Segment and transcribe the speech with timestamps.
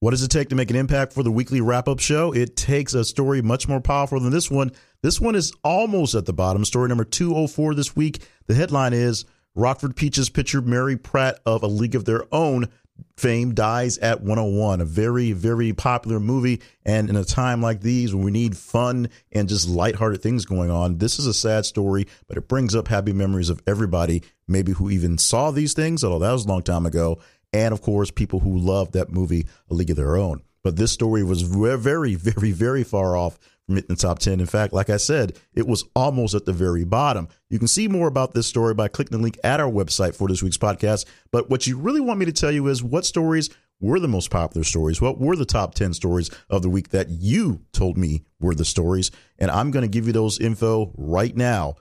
[0.00, 2.32] What does it take to make an impact for the weekly wrap up show?
[2.32, 4.70] It takes a story much more powerful than this one.
[5.02, 6.64] This one is almost at the bottom.
[6.64, 8.22] Story number 204 this week.
[8.46, 9.24] The headline is
[9.56, 12.68] Rockford Peaches pitcher Mary Pratt of A League of Their Own
[13.16, 14.80] fame dies at 101.
[14.80, 16.60] A very, very popular movie.
[16.84, 20.70] And in a time like these when we need fun and just lighthearted things going
[20.70, 24.72] on, this is a sad story, but it brings up happy memories of everybody, maybe
[24.72, 27.18] who even saw these things, although that was a long time ago.
[27.52, 30.42] And of course, people who love that movie, A League of Their Own.
[30.62, 34.40] But this story was very, very, very far off from hitting the top 10.
[34.40, 37.28] In fact, like I said, it was almost at the very bottom.
[37.48, 40.28] You can see more about this story by clicking the link at our website for
[40.28, 41.06] this week's podcast.
[41.30, 44.30] But what you really want me to tell you is what stories were the most
[44.30, 45.00] popular stories?
[45.00, 48.64] What were the top 10 stories of the week that you told me were the
[48.64, 49.10] stories?
[49.38, 51.76] And I'm going to give you those info right now.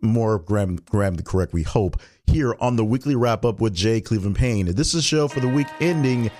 [0.00, 4.00] More grab, grab the correct, we hope, here on the weekly wrap up with Jay
[4.00, 4.66] Cleveland Payne.
[4.74, 6.30] This is a show for the week ending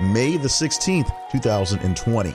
[0.00, 2.34] May the 16th, 2020.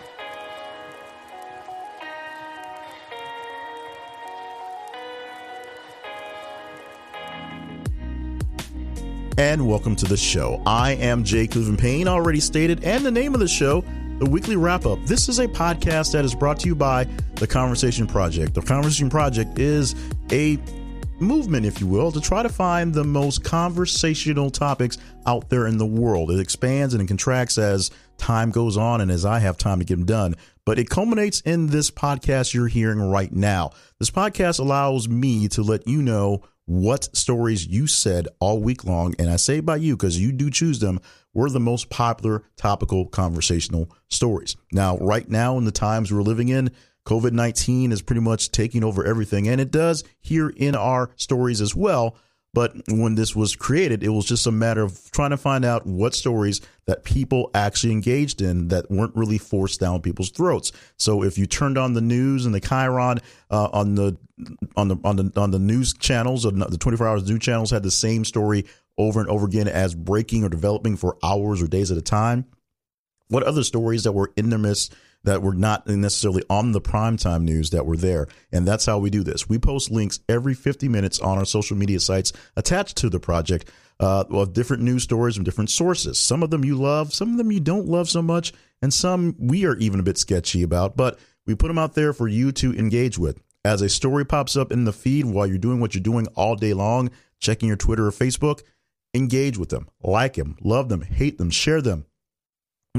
[9.37, 10.61] and welcome to the show.
[10.65, 13.83] I am Jay Cleveland Payne, already stated, and the name of the show,
[14.19, 14.99] the weekly wrap up.
[15.05, 17.03] This is a podcast that is brought to you by
[17.35, 18.53] the Conversation Project.
[18.53, 19.93] The Conversation Project is
[20.31, 20.57] a
[21.19, 25.77] movement, if you will, to try to find the most conversational topics out there in
[25.77, 26.31] the world.
[26.31, 29.85] It expands and it contracts as time goes on and as I have time to
[29.85, 30.35] get them done.
[30.65, 33.71] But it culminates in this podcast you're hearing right now.
[33.99, 39.15] This podcast allows me to let you know what stories you said all week long,
[39.19, 40.99] and I say by you because you do choose them,
[41.33, 44.55] were the most popular topical conversational stories.
[44.71, 46.71] Now, right now, in the times we're living in,
[47.05, 51.61] COVID 19 is pretty much taking over everything, and it does here in our stories
[51.61, 52.17] as well.
[52.55, 55.85] But when this was created, it was just a matter of trying to find out
[55.85, 60.71] what stories that people actually engaged in that weren't really forced down people's throats.
[60.97, 64.17] So if you turned on the news and the Chyron uh, on the
[64.77, 67.83] on the on the on the news channels, or the 24 hours news channels had
[67.83, 68.65] the same story
[68.97, 72.45] over and over again as breaking or developing for hours or days at a time.
[73.27, 77.41] What other stories that were in their midst that were not necessarily on the primetime
[77.41, 78.27] news that were there.
[78.51, 79.49] And that's how we do this.
[79.49, 83.69] We post links every 50 minutes on our social media sites attached to the project
[83.99, 86.19] uh, of different news stories from different sources.
[86.19, 89.35] Some of them you love, some of them you don't love so much, and some
[89.39, 92.51] we are even a bit sketchy about, but we put them out there for you
[92.53, 93.41] to engage with.
[93.63, 96.55] As a story pops up in the feed while you're doing what you're doing all
[96.55, 97.09] day long,
[97.39, 98.61] checking your Twitter or Facebook,
[99.13, 102.05] engage with them, like them, love them, hate them, share them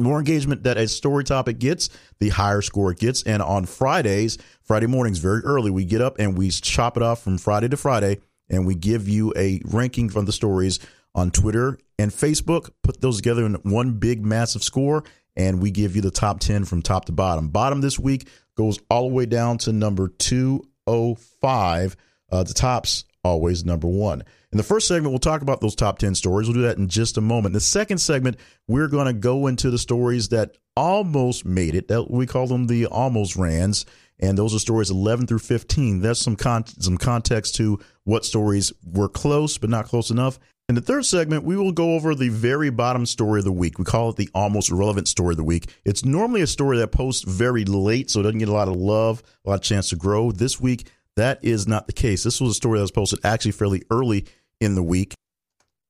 [0.02, 3.22] more engagement that a story topic gets, the higher score it gets.
[3.22, 7.22] And on Fridays, Friday mornings, very early, we get up and we chop it off
[7.22, 8.18] from Friday to Friday
[8.48, 10.78] and we give you a ranking from the stories
[11.14, 15.02] on Twitter and Facebook, put those together in one big massive score,
[15.34, 17.48] and we give you the top 10 from top to bottom.
[17.48, 21.96] Bottom this week goes all the way down to number 205.
[22.30, 24.22] Uh, the tops always number one.
[24.52, 26.48] In the first segment, we'll talk about those top 10 stories.
[26.48, 27.48] We'll do that in just a moment.
[27.48, 28.36] In the second segment,
[28.68, 31.88] we're going to go into the stories that almost made it.
[31.88, 33.84] That we call them the almost rans.
[34.18, 36.00] And those are stories 11 through 15.
[36.00, 40.38] That's some con- some context to what stories were close but not close enough.
[40.68, 43.78] In the third segment, we will go over the very bottom story of the week.
[43.78, 45.72] We call it the almost relevant story of the week.
[45.84, 48.74] It's normally a story that posts very late, so it doesn't get a lot of
[48.74, 50.32] love, a lot of chance to grow.
[50.32, 52.22] This week, that is not the case.
[52.22, 54.26] This was a story that was posted actually fairly early
[54.60, 55.14] in the week,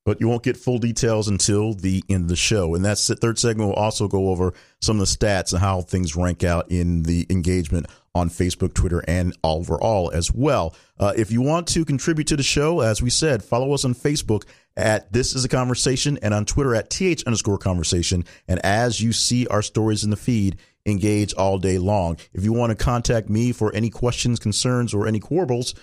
[0.05, 2.75] but you won't get full details until the end of the show.
[2.75, 6.17] And that third segment will also go over some of the stats and how things
[6.17, 10.75] rank out in the engagement on Facebook, Twitter, and overall as well.
[10.99, 13.95] Uh, if you want to contribute to the show, as we said, follow us on
[13.95, 14.45] Facebook
[14.77, 18.25] at This Is a Conversation and on Twitter at TH underscore conversation.
[18.49, 22.17] And as you see our stories in the feed, engage all day long.
[22.33, 25.75] If you want to contact me for any questions, concerns, or any quarrels,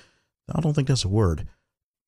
[0.53, 1.47] I don't think that's a word.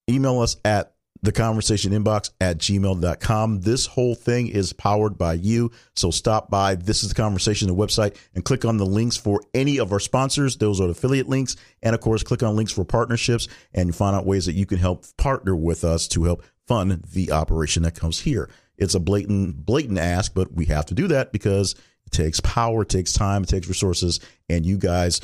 [0.10, 3.62] Email us at the conversation inbox at gmail.com.
[3.62, 5.72] This whole thing is powered by you.
[5.96, 6.76] So stop by.
[6.76, 10.00] This is the conversation, the website, and click on the links for any of our
[10.00, 10.58] sponsors.
[10.58, 11.56] Those are affiliate links.
[11.82, 14.78] And of course, click on links for partnerships and find out ways that you can
[14.78, 18.50] help partner with us to help fund the operation that comes here.
[18.78, 21.76] It's a blatant, blatant ask, but we have to do that because
[22.16, 24.20] takes power, it takes time, it takes resources,
[24.50, 25.22] and you guys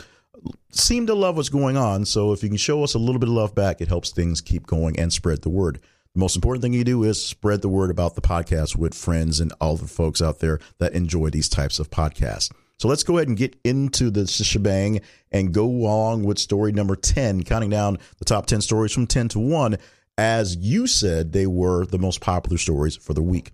[0.72, 2.06] seem to love what's going on.
[2.06, 4.42] So if you can show us a little bit of love back, it helps things
[4.42, 5.80] keep going and spread the word.
[6.14, 9.40] The most important thing you do is spread the word about the podcast with friends
[9.40, 12.52] and all the folks out there that enjoy these types of podcasts.
[12.80, 15.02] So let's go ahead and get into the shebang
[15.32, 19.30] and go along with story number 10, counting down the top 10 stories from 10
[19.30, 19.78] to 1.
[20.18, 23.52] As you said, they were the most popular stories for the week.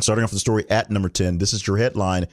[0.00, 2.26] Starting off the story at number 10, this is your headline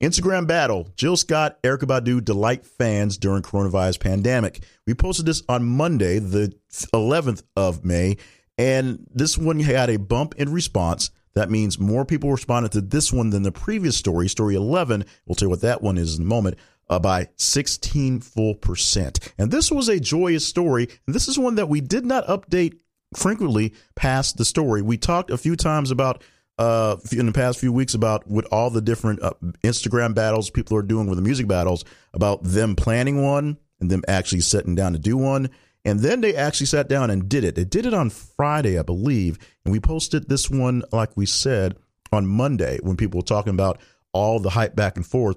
[0.00, 0.88] Instagram battle.
[0.94, 4.60] Jill Scott, Erykah Badu delight fans during coronavirus pandemic.
[4.86, 6.54] We posted this on Monday, the
[6.94, 8.18] 11th of May,
[8.56, 11.10] and this one had a bump in response.
[11.34, 15.04] That means more people responded to this one than the previous story, story 11.
[15.26, 16.56] We'll tell you what that one is in a moment.
[16.90, 19.34] Uh, by 16 full percent.
[19.36, 20.88] And this was a joyous story.
[21.06, 22.80] And this is one that we did not update
[23.14, 24.80] frequently past the story.
[24.80, 26.24] We talked a few times about
[26.58, 29.32] uh, in the past few weeks about with all the different uh,
[29.62, 34.02] Instagram battles people are doing with the music battles about them planning one and them
[34.08, 35.50] actually sitting down to do one.
[35.84, 37.54] And then they actually sat down and did it.
[37.54, 39.38] They did it on Friday, I believe.
[39.64, 41.76] And we posted this one, like we said,
[42.12, 43.80] on Monday when people were talking about
[44.12, 45.36] all the hype back and forth.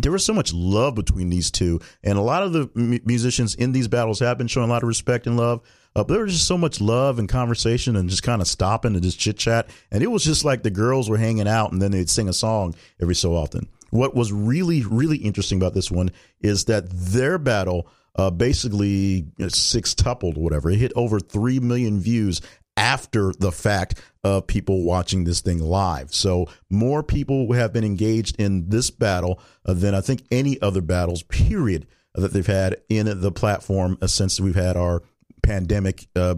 [0.00, 1.80] There was so much love between these two.
[2.04, 4.82] And a lot of the m- musicians in these battles have been showing a lot
[4.82, 5.60] of respect and love.
[5.96, 9.02] Uh, there was just so much love and conversation and just kind of stopping and
[9.02, 9.68] just chit chat.
[9.90, 12.32] And it was just like the girls were hanging out and then they'd sing a
[12.32, 13.68] song every so often.
[13.90, 16.10] What was really, really interesting about this one
[16.40, 20.70] is that their battle uh, basically six tupled, whatever.
[20.70, 22.40] It hit over 3 million views
[22.78, 26.14] after the fact of people watching this thing live.
[26.14, 30.80] So more people have been engaged in this battle uh, than I think any other
[30.80, 35.02] battles, period, that they've had in the platform uh, since we've had our
[35.42, 36.36] pandemic uh,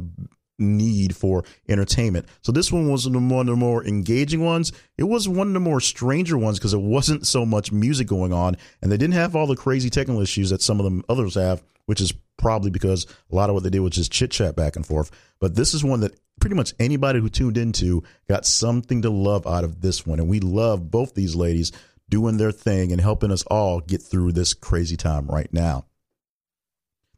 [0.60, 2.26] need for entertainment.
[2.42, 4.72] So this one was one of the more engaging ones.
[4.98, 8.32] It was one of the more stranger ones because it wasn't so much music going
[8.32, 11.34] on, and they didn't have all the crazy technical issues that some of them others
[11.34, 14.56] have, which is probably because a lot of what they did was just chit chat
[14.56, 15.10] back and forth.
[15.40, 19.46] But this is one that pretty much anybody who tuned into got something to love
[19.46, 21.72] out of this one, and we love both these ladies
[22.08, 25.84] doing their thing and helping us all get through this crazy time right now.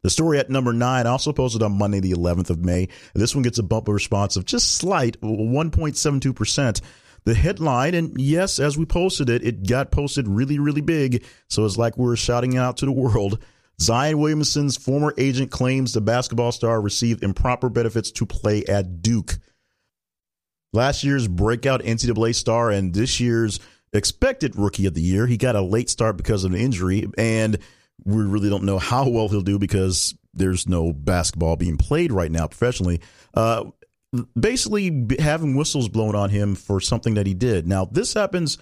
[0.03, 2.89] The story at number nine, also posted on Monday, the 11th of May.
[3.15, 6.81] This one gets a bumper response of just slight 1.72%.
[7.25, 11.23] The headline, and yes, as we posted it, it got posted really, really big.
[11.47, 13.39] So it's like we're shouting out to the world.
[13.79, 19.37] Zion Williamson's former agent claims the basketball star received improper benefits to play at Duke.
[20.73, 23.59] Last year's breakout NCAA star and this year's
[23.93, 27.07] expected rookie of the year, he got a late start because of an injury.
[27.17, 27.57] And
[28.05, 32.31] we really don't know how well he'll do because there's no basketball being played right
[32.31, 33.01] now professionally.
[33.33, 33.65] Uh,
[34.39, 37.67] basically, having whistles blown on him for something that he did.
[37.67, 38.57] Now, this happens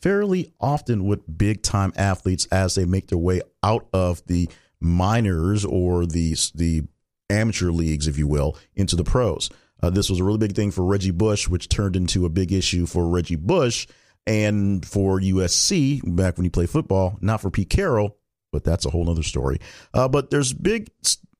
[0.00, 4.48] fairly often with big time athletes as they make their way out of the
[4.80, 6.82] minors or the the
[7.28, 9.50] amateur leagues, if you will, into the pros.
[9.82, 12.52] Uh, this was a really big thing for Reggie Bush, which turned into a big
[12.52, 13.86] issue for Reggie Bush
[14.26, 18.16] and for USC back when he played football, not for Pete Carroll,
[18.56, 19.58] but that's a whole other story.
[19.92, 20.88] Uh, but there's big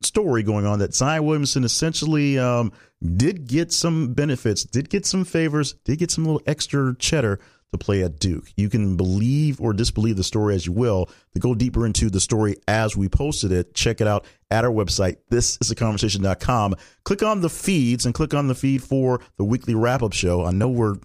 [0.03, 2.73] story going on that Zion Williamson essentially um,
[3.17, 7.41] did get some benefits, did get some favors, did get some little extra cheddar
[7.73, 8.45] to play at Duke.
[8.55, 11.09] You can believe or disbelieve the story as you will.
[11.33, 14.71] To go deeper into the story as we posted it, check it out at our
[14.71, 16.75] website, thisisaconversation.com.
[17.05, 20.45] Click on the feeds and click on the feed for the weekly wrap up show.
[20.45, 20.97] I know we're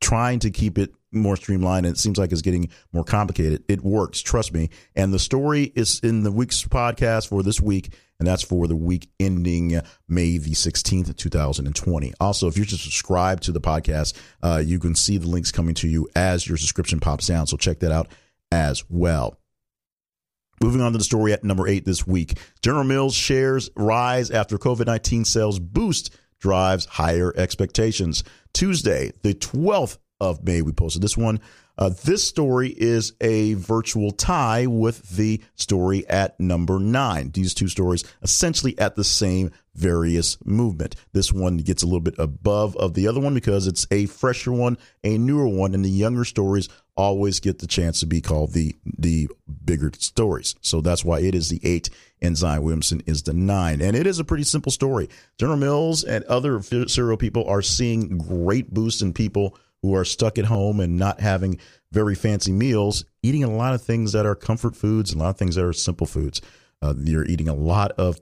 [0.00, 3.64] trying to keep it more streamlined and it seems like it's getting more complicated.
[3.68, 4.70] It works, trust me.
[4.94, 8.76] And the story is in the week's podcast for this week, and that's for the
[8.76, 12.12] week ending May the 16th, 2020.
[12.20, 15.74] Also, if you're just subscribed to the podcast, uh, you can see the links coming
[15.76, 17.46] to you as your subscription pops down.
[17.46, 18.08] So check that out
[18.50, 19.38] as well.
[20.60, 24.58] Moving on to the story at number eight this week General Mills shares rise after
[24.58, 28.24] COVID 19 sales boost drives higher expectations.
[28.52, 30.62] Tuesday, the 12th of May.
[30.62, 31.40] We posted this one.
[31.78, 37.30] Uh, this story is a virtual tie with the story at number nine.
[37.30, 40.96] These two stories essentially at the same various movement.
[41.12, 44.50] This one gets a little bit above of the other one because it's a fresher
[44.50, 48.54] one, a newer one, and the younger stories always get the chance to be called
[48.54, 49.28] the the
[49.64, 50.56] bigger stories.
[50.62, 53.80] So that's why it is the eight and Zion Williamson is the nine.
[53.80, 55.08] And it is a pretty simple story.
[55.38, 60.38] General Mills and other cereal people are seeing great boost in people who are stuck
[60.38, 61.58] at home and not having
[61.92, 65.30] very fancy meals, eating a lot of things that are comfort foods and a lot
[65.30, 66.40] of things that are simple foods.
[66.82, 68.20] Uh, you're eating a lot of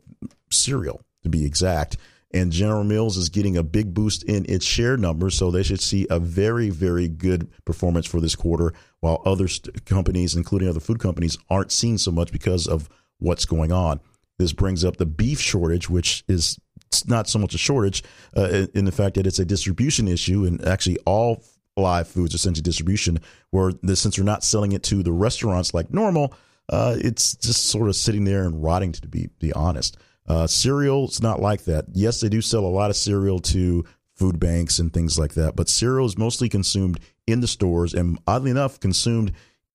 [0.50, 1.96] cereal, to be exact.
[2.32, 5.80] And General Mills is getting a big boost in its share numbers, so they should
[5.80, 10.80] see a very, very good performance for this quarter, while other st- companies, including other
[10.80, 14.00] food companies, aren't seeing so much because of what's going on.
[14.38, 18.02] This brings up the beef shortage, which is it's not so much a shortage
[18.36, 21.42] uh, in the fact that it's a distribution issue, and actually all
[21.76, 23.18] live foods are sent to distribution.
[23.50, 26.34] Where the, since they're not selling it to the restaurants like normal,
[26.68, 28.92] uh, it's just sort of sitting there and rotting.
[28.92, 31.86] To be be honest, uh, cereal it's not like that.
[31.92, 35.56] Yes, they do sell a lot of cereal to food banks and things like that.
[35.56, 39.32] But cereal is mostly consumed in the stores and oddly enough, consumed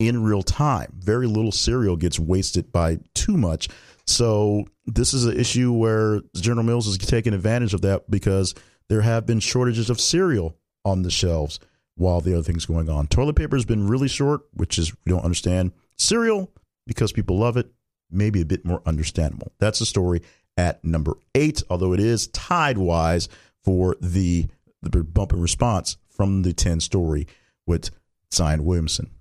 [0.07, 0.93] in real time.
[0.99, 3.69] Very little cereal gets wasted by too much.
[4.05, 8.53] So this is an issue where General Mills is taking advantage of that because
[8.89, 11.59] there have been shortages of cereal on the shelves
[11.95, 13.07] while the other things going on.
[13.07, 15.71] Toilet paper has been really short, which is we don't understand.
[15.97, 16.51] Cereal,
[16.87, 17.71] because people love it,
[18.09, 19.51] maybe a bit more understandable.
[19.59, 20.21] That's the story
[20.57, 23.29] at number eight, although it is tied wise
[23.63, 24.47] for the,
[24.81, 27.27] the bump and response from the 10 story
[27.65, 27.91] with
[28.33, 29.11] Zion Williamson.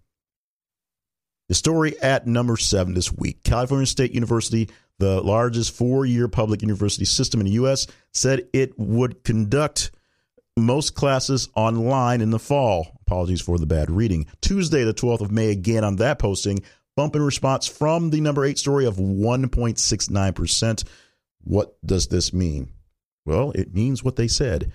[1.51, 6.63] The story at number seven this week California State University, the largest four year public
[6.63, 9.91] university system in the U.S., said it would conduct
[10.57, 13.01] most classes online in the fall.
[13.01, 14.27] Apologies for the bad reading.
[14.41, 16.63] Tuesday, the 12th of May, again on that posting,
[16.95, 20.85] bump in response from the number eight story of 1.69%.
[21.43, 22.75] What does this mean?
[23.27, 24.71] Well, it means what they said.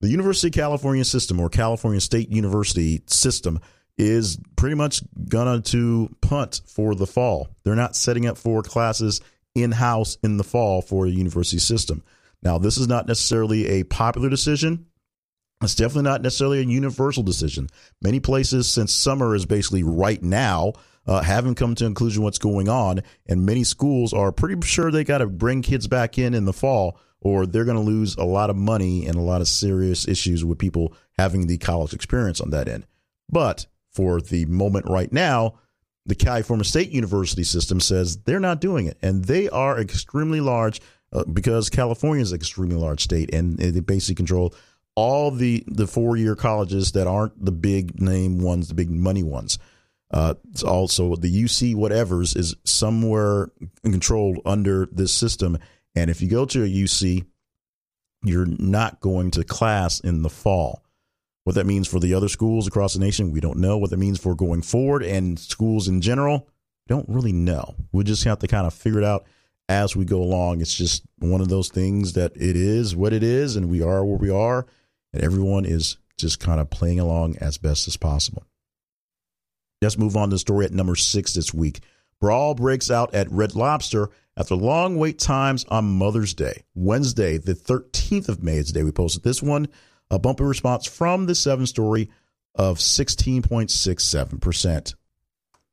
[0.00, 3.58] The University of California system or California State University system
[4.00, 7.48] is pretty much gonna to punt for the fall.
[7.62, 9.20] They're not setting up for classes
[9.54, 12.02] in house in the fall for the university system.
[12.42, 14.86] Now, this is not necessarily a popular decision.
[15.62, 17.68] It's definitely not necessarily a universal decision.
[18.00, 20.72] Many places, since summer is basically right now,
[21.06, 25.04] uh, haven't come to conclusion what's going on, and many schools are pretty sure they
[25.04, 28.24] got to bring kids back in in the fall, or they're going to lose a
[28.24, 32.40] lot of money and a lot of serious issues with people having the college experience
[32.40, 32.86] on that end.
[33.28, 35.54] But for the moment right now,
[36.06, 40.80] the California State University system says they're not doing it, and they are extremely large
[41.12, 44.54] uh, because California is an extremely large state, and they basically control
[44.94, 49.22] all the the four year colleges that aren't the big name ones, the big money
[49.22, 49.58] ones.
[50.12, 53.50] Uh, it's also the UC whatevers is somewhere
[53.84, 55.58] controlled under this system,
[55.94, 57.24] and if you go to a UC,
[58.24, 60.82] you're not going to class in the fall.
[61.50, 63.76] What that means for the other schools across the nation, we don't know.
[63.76, 66.46] What that means for going forward and schools in general,
[66.86, 67.74] don't really know.
[67.90, 69.24] We just have to kind of figure it out
[69.68, 70.60] as we go along.
[70.60, 74.04] It's just one of those things that it is what it is, and we are
[74.04, 74.64] where we are,
[75.12, 78.44] and everyone is just kind of playing along as best as possible.
[79.82, 81.80] Let's move on to the story at number six this week.
[82.20, 86.62] Brawl breaks out at Red Lobster after long wait times on Mother's Day.
[86.76, 89.66] Wednesday, the 13th of May is the day we posted this one
[90.10, 92.08] a bumpy response from the seven story
[92.54, 94.94] of 16.67%.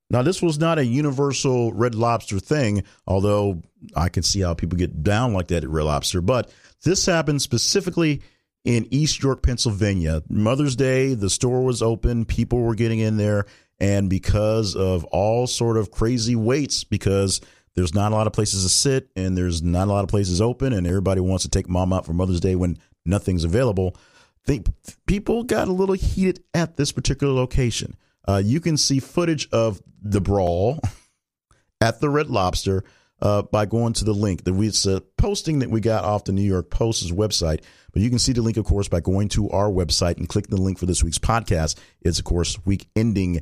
[0.09, 3.61] Now, this was not a universal Red Lobster thing, although
[3.95, 6.49] I can see how people get down like that at Red Lobster, but
[6.83, 8.21] this happened specifically
[8.63, 10.23] in East York, Pennsylvania.
[10.29, 13.45] Mother's Day, the store was open, people were getting in there,
[13.79, 17.41] and because of all sort of crazy waits, because
[17.75, 20.41] there's not a lot of places to sit and there's not a lot of places
[20.41, 23.95] open, and everybody wants to take mom out for Mother's Day when nothing's available
[24.47, 24.67] think
[25.05, 27.95] people got a little heated at this particular location.
[28.27, 30.79] Uh, you can see footage of the brawl
[31.81, 32.83] at the Red Lobster
[33.21, 34.45] uh, by going to the link.
[34.45, 38.01] That we, it's a posting that we got off the New York Post's website, but
[38.01, 40.61] you can see the link, of course, by going to our website and clicking the
[40.61, 41.77] link for this week's podcast.
[42.01, 43.41] It's, of course, week ending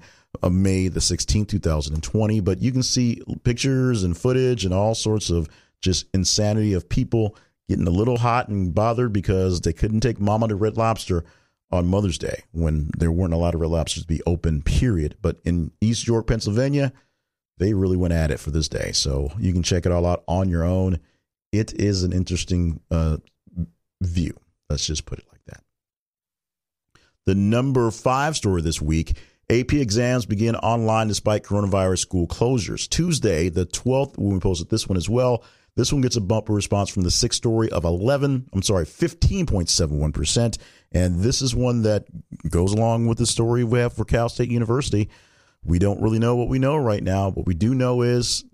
[0.49, 2.39] May the 16th, 2020.
[2.39, 5.49] But you can see pictures and footage and all sorts of
[5.81, 10.47] just insanity of people getting a little hot and bothered because they couldn't take mama
[10.47, 11.23] to Red Lobster
[11.71, 15.17] on Mother's Day when there weren't a lot of Red Lobsters to be open, period.
[15.21, 16.93] But in East York, Pennsylvania,
[17.57, 18.91] they really went at it for this day.
[18.91, 20.99] So you can check it all out on your own.
[21.51, 23.17] It is an interesting uh,
[24.01, 24.37] view.
[24.69, 25.63] Let's just put it like that.
[27.25, 29.17] The number five story this week
[29.49, 32.89] AP exams begin online despite coronavirus school closures.
[32.89, 35.43] Tuesday, the 12th, when we posted this one as well,
[35.75, 40.57] this one gets a bumper response from the sixth story of 11, I'm sorry, 15.71%.
[40.93, 42.05] And this is one that
[42.49, 45.09] goes along with the story we have for Cal State University.
[45.63, 47.31] We don't really know what we know right now.
[47.31, 48.45] What we do know is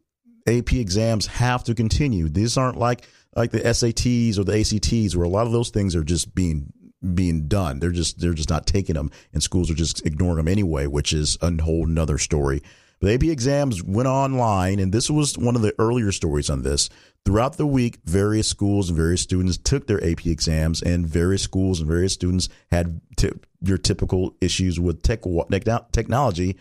[0.48, 2.30] AP exams have to continue.
[2.30, 5.96] These aren't like like the SATs or the ACTs where a lot of those things
[5.96, 6.74] are just being
[7.14, 7.80] being done.
[7.80, 11.14] They're just they're just not taking them, and schools are just ignoring them anyway, which
[11.14, 12.62] is a whole nother story.
[13.02, 16.88] The AP exams went online, and this was one of the earlier stories on this.
[17.26, 21.80] Throughout the week, various schools and various students took their AP exams, and various schools
[21.80, 23.30] and various students had t-
[23.62, 25.22] your typical issues with tech,
[25.92, 26.58] technology,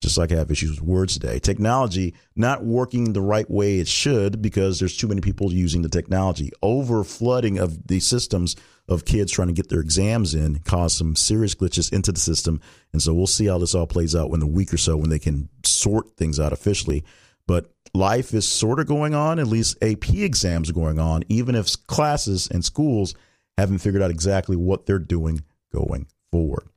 [0.00, 1.38] just like I have issues with words today.
[1.38, 5.88] Technology not working the right way it should because there's too many people using the
[5.88, 6.52] technology.
[6.62, 8.54] Over flooding of the systems
[8.88, 12.60] of kids trying to get their exams in caused some serious glitches into the system.
[12.92, 15.10] And so we'll see how this all plays out in the week or so when
[15.10, 17.04] they can sort things out officially.
[17.46, 21.54] But life is sort of going on, at least AP exams are going on, even
[21.54, 23.14] if classes and schools
[23.56, 25.42] haven't figured out exactly what they're doing
[25.72, 26.68] going forward.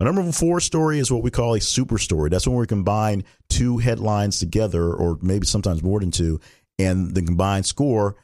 [0.00, 2.30] A number four story is what we call a super story.
[2.30, 6.40] That's when we combine two headlines together, or maybe sometimes more than two,
[6.78, 8.16] and the combined score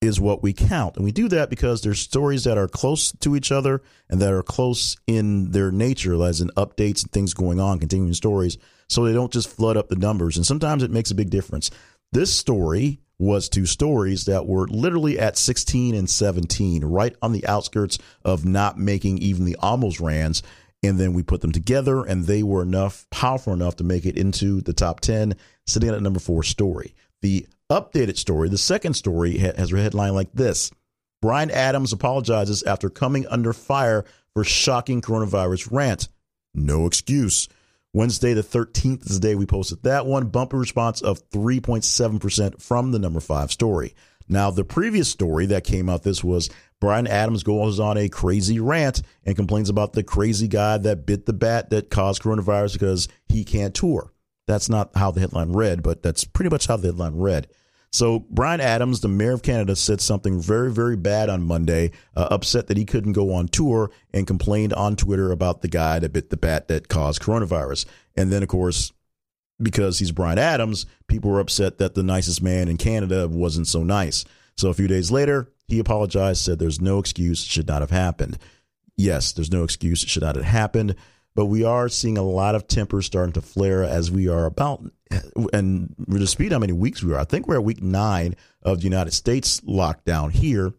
[0.00, 0.94] is what we count.
[0.94, 4.32] And we do that because there's stories that are close to each other and that
[4.32, 8.56] are close in their nature, as in updates and things going on, continuing stories,
[8.88, 10.36] so they don't just flood up the numbers.
[10.36, 11.70] And sometimes it makes a big difference.
[12.12, 17.46] This story was two stories that were literally at 16 and 17, right on the
[17.46, 20.42] outskirts of not making even the almost Rands.
[20.82, 24.16] And then we put them together, and they were enough, powerful enough to make it
[24.16, 25.34] into the top 10,
[25.66, 26.94] sitting at number four story.
[27.20, 30.70] The updated story, the second story, has a headline like this
[31.20, 34.04] Bryan Adams apologizes after coming under fire
[34.34, 36.08] for shocking coronavirus rant.
[36.54, 37.48] No excuse.
[37.92, 40.28] Wednesday, the 13th is the day we posted that one.
[40.28, 43.94] Bumper response of 3.7% from the number five story.
[44.28, 48.60] Now, the previous story that came out, this was Bryan Adams goes on a crazy
[48.60, 53.08] rant and complains about the crazy guy that bit the bat that caused coronavirus because
[53.28, 54.12] he can't tour.
[54.46, 57.48] That's not how the headline read, but that's pretty much how the headline read.
[57.90, 62.28] So Bryan Adams, the mayor of Canada, said something very, very bad on Monday, uh,
[62.30, 66.12] upset that he couldn't go on tour and complained on Twitter about the guy that
[66.12, 67.86] bit the bat that caused coronavirus.
[68.14, 68.92] And then, of course,
[69.60, 73.82] because he's Bryan Adams, people were upset that the nicest man in Canada wasn't so
[73.82, 74.24] nice.
[74.56, 78.38] So a few days later, he apologized, said there's no excuse, should not have happened.
[78.96, 80.94] Yes, there's no excuse, it should not have happened
[81.38, 84.82] but we are seeing a lot of tempers starting to flare as we are about
[85.52, 87.18] and the speed how many weeks we are.
[87.18, 90.72] I think we're at week nine of the United States lockdown here.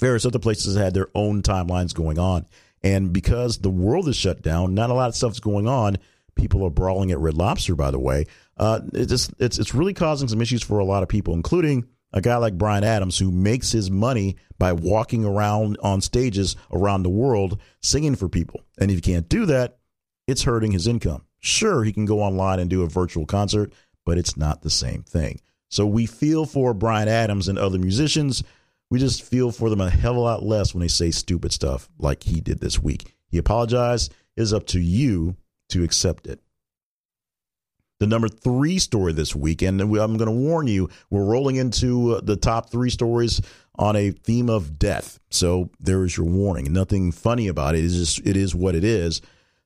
[0.00, 2.46] Various other places had their own timelines going on.
[2.82, 5.98] And because the world is shut down, not a lot of stuff's going on.
[6.34, 8.26] People are brawling at Red Lobster, by the way.
[8.56, 11.86] Uh, it just, it's, it's really causing some issues for a lot of people, including
[12.12, 17.02] a guy like Bryan Adams who makes his money by walking around on stages around
[17.02, 18.62] the world singing for people.
[18.78, 19.78] And if you can't do that,
[20.26, 21.24] it's hurting his income.
[21.42, 23.72] Sure, he can go online and do a virtual concert,
[24.06, 25.40] but it's not the same thing.
[25.68, 28.42] So we feel for Bryan Adams and other musicians.
[28.90, 31.52] We just feel for them a hell of a lot less when they say stupid
[31.52, 33.14] stuff like he did this week.
[33.28, 34.12] He apologized.
[34.36, 35.36] It is up to you
[35.70, 36.40] to accept it
[38.02, 39.62] the number three story this week.
[39.62, 43.40] And I'm going to warn you, we're rolling into uh, the top three stories
[43.76, 45.20] on a theme of death.
[45.30, 46.72] So there is your warning.
[46.72, 47.84] Nothing funny about it.
[47.84, 49.20] It's just, it is what it is.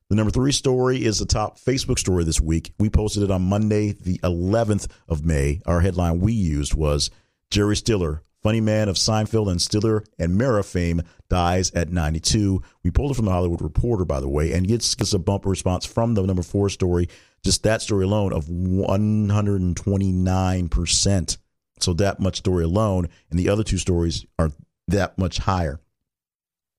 [0.09, 2.73] The number three story is the top Facebook story this week.
[2.79, 5.61] We posted it on Monday, the 11th of May.
[5.65, 7.11] Our headline we used was
[7.51, 12.63] Jerry Stiller, funny man of Seinfeld and Stiller and Meara fame, dies at 92.
[12.83, 15.49] We pulled it from the Hollywood Reporter, by the way, and gets, gets a bumper
[15.49, 17.09] response from the number four story
[17.43, 21.37] just that story alone of 129%.
[21.79, 24.51] So that much story alone, and the other two stories are
[24.87, 25.79] that much higher.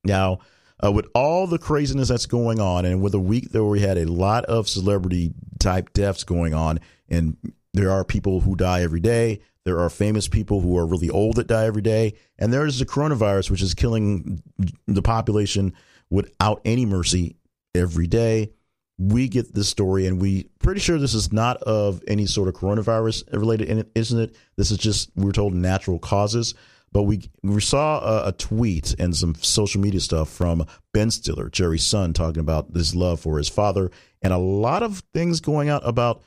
[0.05, 0.39] Now,
[0.83, 3.99] uh, with all the craziness that's going on, and with a week where we had
[3.99, 7.37] a lot of celebrity type deaths going on, and
[7.75, 11.37] there are people who die every day, there are famous people who are really old
[11.37, 14.43] that die every day, and there's the coronavirus, which is killing
[14.87, 15.75] the population
[16.11, 17.37] without any mercy
[17.75, 18.53] every day.
[18.99, 22.55] We get this story and we pretty sure this is not of any sort of
[22.55, 26.55] coronavirus related isn't it this is just we are told natural causes
[26.93, 31.49] but we we saw a, a, tweet and some social media stuff from ben stiller
[31.49, 33.91] jerry's son talking about his love for his father
[34.23, 36.23] and a lot of things going out about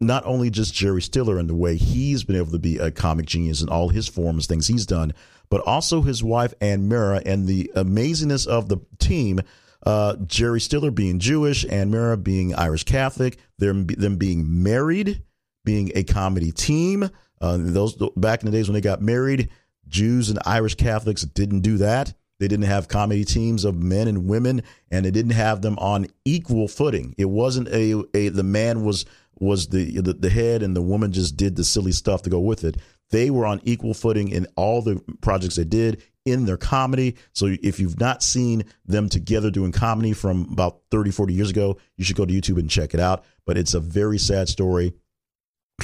[0.00, 3.26] not only just jerry stiller and the way he's been able to be a comic
[3.26, 5.12] genius in all his forms things he's done
[5.48, 9.40] but also his wife Anne meara and the amazingness of the team
[9.86, 15.22] uh, Jerry Stiller being Jewish, Anne Meara being Irish Catholic, them them being married,
[15.64, 17.08] being a comedy team.
[17.40, 19.50] Uh, those back in the days when they got married,
[19.88, 22.14] Jews and Irish Catholics didn't do that.
[22.38, 26.06] They didn't have comedy teams of men and women, and they didn't have them on
[26.24, 27.14] equal footing.
[27.16, 29.06] It wasn't a, a the man was
[29.38, 32.40] was the, the the head, and the woman just did the silly stuff to go
[32.40, 32.76] with it.
[33.10, 37.16] They were on equal footing in all the projects they did, in their comedy.
[37.32, 41.78] So if you've not seen them together doing comedy from about 30, 40 years ago,
[41.96, 43.24] you should go to YouTube and check it out.
[43.46, 44.92] But it's a very sad story.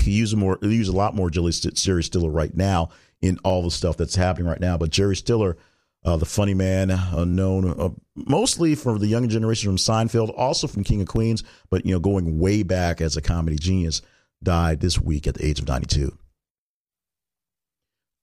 [0.01, 2.91] He uses more, he a lot more Jerry Stiller right now
[3.23, 4.77] in all the stuff that's happening right now.
[4.77, 5.57] But Jerry Stiller,
[6.05, 10.67] uh, the funny man, uh, known uh, mostly for the younger generation from Seinfeld, also
[10.67, 14.03] from King of Queens, but you know going way back as a comedy genius,
[14.43, 16.17] died this week at the age of 92.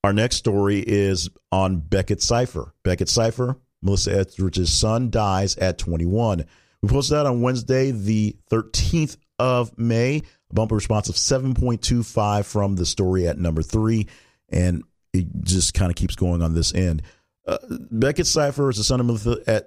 [0.04, 2.74] Our next story is on Beckett Cypher.
[2.84, 6.46] Beckett Cypher, Melissa Etheridge's son, dies at 21.
[6.82, 10.22] We posted that on Wednesday, the 13th of May.
[10.52, 14.08] A bumper response of 7.25 from the story at number three.
[14.50, 14.84] And
[15.20, 17.02] it just kind of keeps going on this end.
[17.50, 17.58] uh,
[17.92, 19.06] Beckett Cypher is the son of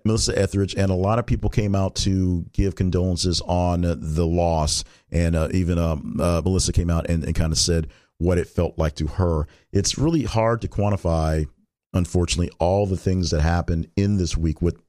[0.04, 4.84] Melissa, Etheridge, and a lot of people came out to give condolences on the loss.
[5.10, 7.88] And uh, even um, uh, Melissa came out and, and kind of said
[8.18, 9.48] what it felt like to her.
[9.72, 11.46] It's really hard to quantify,
[11.92, 14.80] unfortunately, all the things that happened in this week, with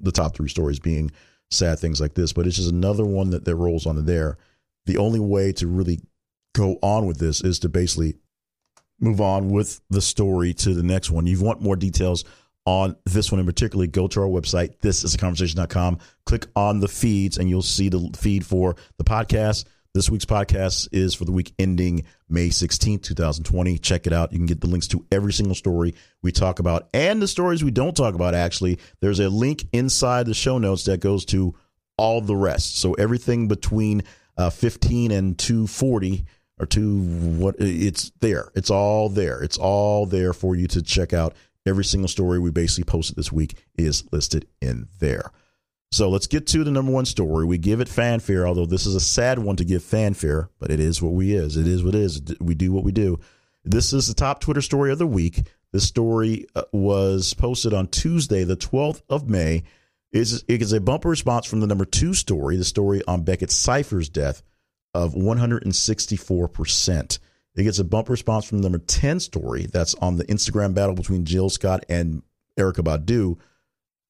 [0.00, 1.10] the top three stories being
[1.50, 2.34] sad things like this.
[2.34, 4.36] But it's just another one that, that rolls on there.
[4.84, 6.00] The only way to really
[6.54, 8.16] go on with this is to basically
[9.02, 11.26] move on with the story to the next one.
[11.26, 12.24] You want more details
[12.64, 15.98] on this one in particular, go to our website, this is a conversation.com.
[16.26, 19.64] Click on the feeds and you'll see the feed for the podcast.
[19.94, 23.76] This week's podcast is for the week ending May 16th, 2020.
[23.78, 24.32] Check it out.
[24.32, 27.62] You can get the links to every single story we talk about and the stories
[27.62, 28.78] we don't talk about, actually.
[29.00, 31.54] There's a link inside the show notes that goes to
[31.98, 32.78] all the rest.
[32.78, 34.04] So everything between
[34.38, 36.24] uh, 15 and 240
[36.62, 38.52] or to what it's there.
[38.54, 39.42] It's all there.
[39.42, 41.34] It's all there for you to check out.
[41.66, 45.32] Every single story we basically posted this week is listed in there.
[45.90, 47.44] So let's get to the number one story.
[47.44, 50.78] We give it fanfare, although this is a sad one to give fanfare, but it
[50.78, 51.56] is what we is.
[51.56, 52.22] It is what it is.
[52.40, 53.18] We do what we do.
[53.64, 55.42] This is the top Twitter story of the week.
[55.72, 59.64] This story uh, was posted on Tuesday, the 12th of May.
[60.12, 63.50] Is it is a bumper response from the number two story, the story on Beckett
[63.50, 64.42] Cypher's death
[64.94, 67.18] of 164%.
[67.54, 70.94] It gets a bump response from the number 10 story that's on the Instagram battle
[70.94, 72.22] between Jill Scott and
[72.58, 73.38] Erykah Badu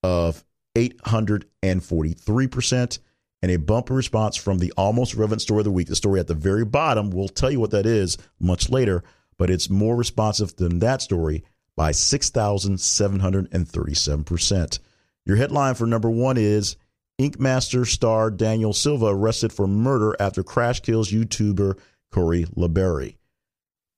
[0.02, 0.42] of
[0.76, 2.98] 843%.
[3.44, 6.28] And a bump response from the almost relevant story of the week, the story at
[6.28, 7.10] the very bottom.
[7.10, 9.02] We'll tell you what that is much later,
[9.36, 11.42] but it's more responsive than that story
[11.76, 14.78] by 6,737%.
[15.26, 16.76] Your headline for number one is
[17.22, 21.78] Ink Master star Daniel Silva arrested for murder after crash kills YouTuber
[22.10, 23.16] Corey La Barrie.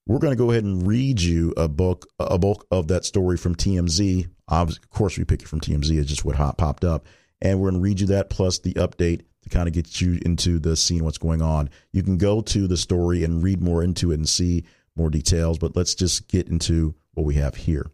[0.06, 3.38] We're going to go ahead and read you a book, a bulk of that story
[3.38, 4.28] from TMZ.
[4.48, 5.98] Of course, we pick it from TMZ.
[5.98, 7.06] It's just what hot popped up,
[7.40, 10.20] and we're going to read you that plus the update to kind of get you
[10.26, 11.70] into the scene, what's going on.
[11.92, 14.64] You can go to the story and read more into it and see
[14.96, 15.58] more details.
[15.58, 17.90] But let's just get into what we have here.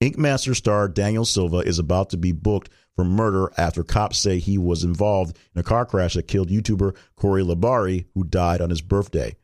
[0.00, 4.38] Ink Master star Daniel Silva is about to be booked for murder after cops say
[4.38, 8.60] he was involved in a car crash that killed YouTuber Corey La Barrie, who died
[8.60, 9.36] on his birthday.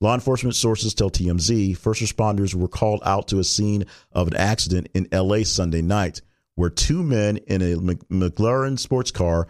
[0.00, 4.36] Law enforcement sources tell TMZ first responders were called out to a scene of an
[4.36, 6.20] accident in LA Sunday night,
[6.54, 9.48] where two men in a McLaren sports car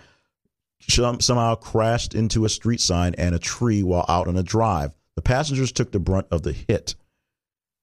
[0.88, 4.96] somehow crashed into a street sign and a tree while out on a drive.
[5.16, 6.94] The passengers took the brunt of the hit.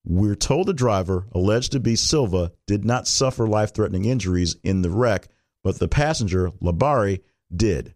[0.06, 4.82] We're told the driver, alleged to be Silva, did not suffer life threatening injuries in
[4.82, 5.28] the wreck,
[5.64, 7.24] but the passenger, La Barrie,
[7.56, 7.94] did.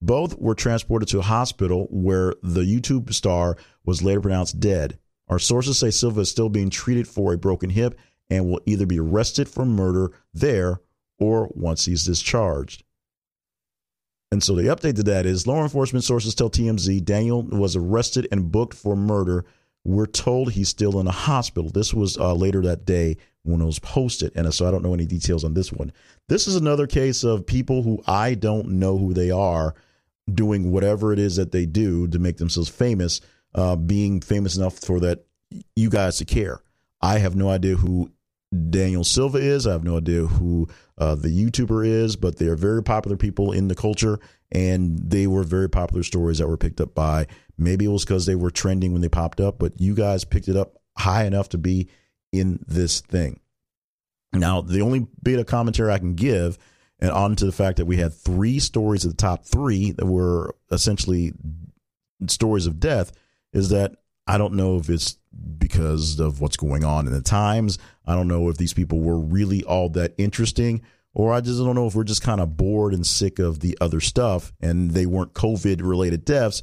[0.00, 4.98] Both were transported to a hospital where the YouTube star was later pronounced dead.
[5.28, 7.98] Our sources say Silva is still being treated for a broken hip
[8.30, 10.80] and will either be arrested for murder there
[11.18, 12.84] or once he's discharged.
[14.30, 18.28] And so the update to that is law enforcement sources tell TMZ Daniel was arrested
[18.30, 19.46] and booked for murder.
[19.88, 21.70] We're told he's still in a hospital.
[21.70, 24.32] This was uh, later that day when it was posted.
[24.36, 25.92] And so I don't know any details on this one.
[26.28, 29.74] This is another case of people who I don't know who they are
[30.34, 33.22] doing whatever it is that they do to make themselves famous,
[33.54, 35.24] uh, being famous enough for that
[35.74, 36.60] you guys to care.
[37.00, 38.12] I have no idea who
[38.68, 39.66] Daniel Silva is.
[39.66, 43.52] I have no idea who uh, the YouTuber is, but they are very popular people
[43.52, 44.20] in the culture,
[44.52, 47.26] and they were very popular stories that were picked up by.
[47.58, 50.48] Maybe it was because they were trending when they popped up, but you guys picked
[50.48, 51.88] it up high enough to be
[52.32, 53.40] in this thing.
[54.32, 56.58] Now, the only bit of commentary I can give,
[57.00, 60.06] and on to the fact that we had three stories of the top three that
[60.06, 61.32] were essentially
[62.26, 63.12] stories of death,
[63.52, 65.16] is that I don't know if it's
[65.58, 67.78] because of what's going on in the times.
[68.06, 70.82] I don't know if these people were really all that interesting,
[71.14, 73.76] or I just don't know if we're just kind of bored and sick of the
[73.80, 76.62] other stuff and they weren't COVID related deaths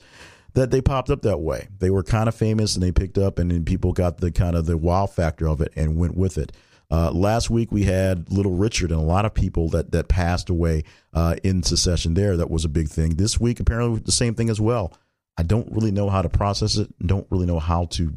[0.55, 1.67] that they popped up that way.
[1.79, 4.55] They were kind of famous and they picked up, and then people got the kind
[4.55, 6.51] of the wow factor of it and went with it.
[6.89, 10.49] Uh, last week we had Little Richard and a lot of people that that passed
[10.49, 12.13] away uh, in succession.
[12.13, 13.15] There, that was a big thing.
[13.15, 14.93] This week, apparently, the same thing as well.
[15.37, 16.93] I don't really know how to process it.
[17.05, 18.13] Don't really know how to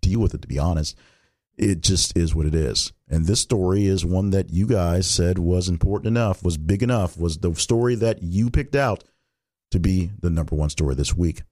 [0.00, 0.42] deal with it.
[0.42, 0.96] To be honest,
[1.58, 2.92] it just is what it is.
[3.08, 7.18] And this story is one that you guys said was important enough, was big enough,
[7.18, 9.04] was the story that you picked out
[9.72, 11.42] to be the number one story this week.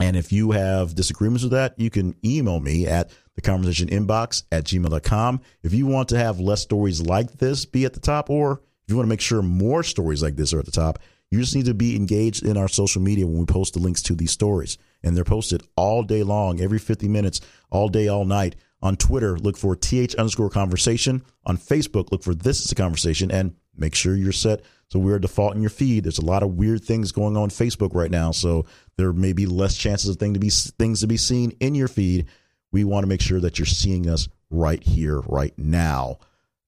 [0.00, 4.44] And if you have disagreements with that, you can email me at the conversation inbox
[4.52, 5.40] at gmail.com.
[5.62, 8.90] If you want to have less stories like this be at the top, or if
[8.90, 10.98] you want to make sure more stories like this are at the top,
[11.30, 14.02] you just need to be engaged in our social media when we post the links
[14.02, 14.78] to these stories.
[15.02, 19.36] And they're posted all day long, every 50 minutes, all day, all night On Twitter,
[19.36, 21.24] look for th underscore conversation.
[21.44, 25.18] On Facebook, look for this is a conversation and make sure you're set so we're
[25.18, 26.04] defaulting your feed.
[26.04, 28.64] There's a lot of weird things going on Facebook right now, so
[28.98, 31.88] there may be less chances of thing to be things to be seen in your
[31.88, 32.26] feed.
[32.70, 36.18] We want to make sure that you're seeing us right here, right now.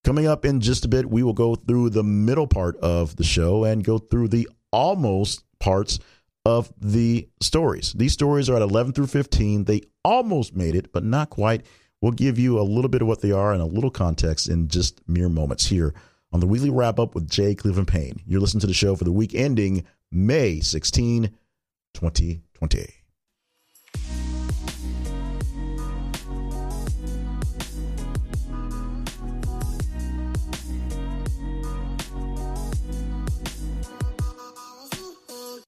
[0.04, 3.24] Coming up in just a bit, we will go through the middle part of the
[3.24, 5.98] show and go through the almost parts
[6.46, 7.92] of the stories.
[7.92, 9.64] These stories are at 11 through 15.
[9.64, 11.66] They almost made it, but not quite.
[12.00, 14.68] We'll give you a little bit of what they are and a little context in
[14.68, 15.92] just mere moments here
[16.32, 18.22] on the weekly wrap up with Jay Cleveland Payne.
[18.26, 21.30] You're listening to the show for the week ending May 16,
[21.94, 23.00] 2020.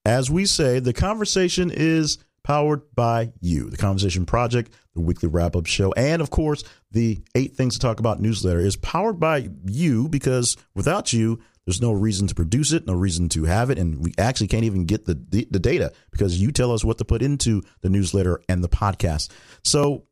[0.05, 3.69] As we say, the conversation is powered by you.
[3.69, 7.79] The Conversation Project, the weekly wrap up show, and of course, the Eight Things to
[7.79, 12.71] Talk About newsletter is powered by you because without you, there's no reason to produce
[12.71, 15.59] it, no reason to have it, and we actually can't even get the, the, the
[15.59, 19.29] data because you tell us what to put into the newsletter and the podcast.
[19.63, 20.03] So,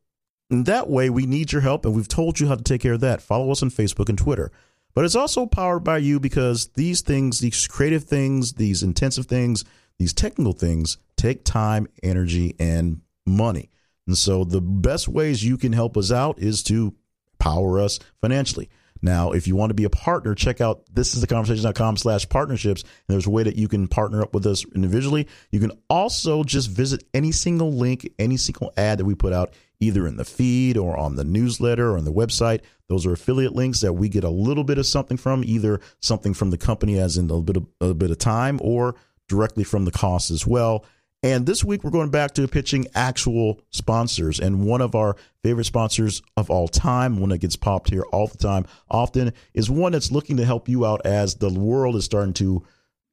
[0.50, 2.92] in that way, we need your help, and we've told you how to take care
[2.92, 3.22] of that.
[3.22, 4.52] Follow us on Facebook and Twitter.
[4.94, 9.64] But it's also powered by you because these things, these creative things, these intensive things,
[9.98, 13.70] these technical things take time, energy, and money.
[14.06, 16.94] And so the best ways you can help us out is to
[17.38, 18.68] power us financially.
[19.02, 22.28] Now, if you want to be a partner, check out this is the conversation.com slash
[22.28, 22.82] partnerships.
[22.82, 25.26] And there's a way that you can partner up with us individually.
[25.50, 29.54] You can also just visit any single link, any single ad that we put out,
[29.80, 32.60] either in the feed or on the newsletter or on the website.
[32.88, 36.32] Those are affiliate links that we get a little bit of something from, either something
[36.32, 38.94] from the company as in a bit of a bit of time or
[39.28, 40.84] directly from the cost as well.
[41.24, 44.40] And this week, we're going back to pitching actual sponsors.
[44.40, 48.26] And one of our favorite sponsors of all time, one that gets popped here all
[48.26, 52.04] the time, often, is one that's looking to help you out as the world is
[52.04, 52.64] starting to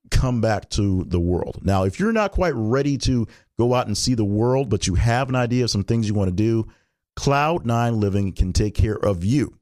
[0.09, 1.59] come back to the world.
[1.61, 3.27] Now, if you're not quite ready to
[3.59, 6.15] go out and see the world, but you have an idea of some things you
[6.15, 6.67] want to do,
[7.15, 9.59] Cloud9 Living can take care of you.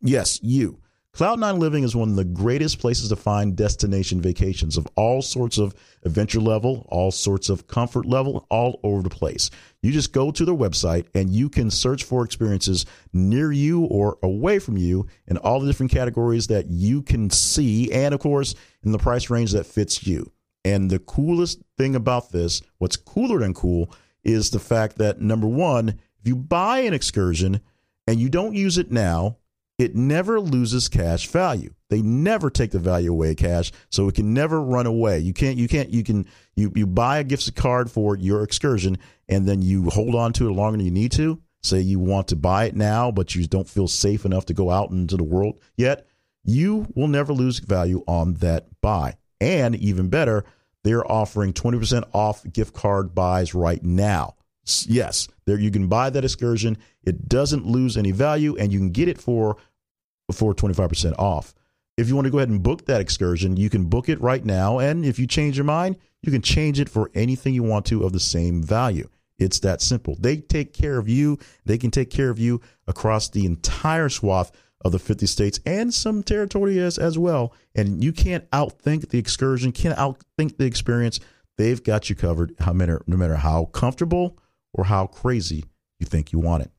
[0.00, 0.80] Yes, you.
[1.14, 5.58] Cloud9 Living is one of the greatest places to find destination vacations of all sorts
[5.58, 5.72] of
[6.02, 9.48] adventure level, all sorts of comfort level, all over the place.
[9.80, 14.18] You just go to their website and you can search for experiences near you or
[14.24, 18.56] away from you in all the different categories that you can see, and of course,
[18.82, 20.32] in the price range that fits you.
[20.64, 23.88] And the coolest thing about this, what's cooler than cool,
[24.24, 27.60] is the fact that number one, if you buy an excursion
[28.08, 29.36] and you don't use it now,
[29.78, 31.74] it never loses cash value.
[31.90, 35.18] They never take the value away cash, so it can never run away.
[35.18, 38.98] You can't you can't you can you you buy a gift card for your excursion
[39.28, 41.40] and then you hold on to it longer than you need to.
[41.62, 44.70] Say you want to buy it now, but you don't feel safe enough to go
[44.70, 46.06] out into the world yet.
[46.44, 49.16] You will never lose value on that buy.
[49.40, 50.44] And even better,
[50.82, 54.34] they're offering 20% off gift card buys right now.
[54.86, 56.78] Yes, there you can buy that excursion.
[57.02, 59.56] It doesn't lose any value, and you can get it for
[60.32, 61.54] for 25% off.
[61.96, 64.44] If you want to go ahead and book that excursion, you can book it right
[64.44, 64.78] now.
[64.78, 68.04] And if you change your mind, you can change it for anything you want to
[68.04, 69.08] of the same value.
[69.38, 70.16] It's that simple.
[70.18, 71.38] They take care of you.
[71.64, 74.50] They can take care of you across the entire swath
[74.84, 77.52] of the 50 states and some territory as, as well.
[77.74, 81.20] And you can't outthink the excursion, can't outthink the experience.
[81.56, 84.38] They've got you covered no matter, no matter how comfortable
[84.74, 85.64] or how crazy
[85.98, 86.70] you think you want it.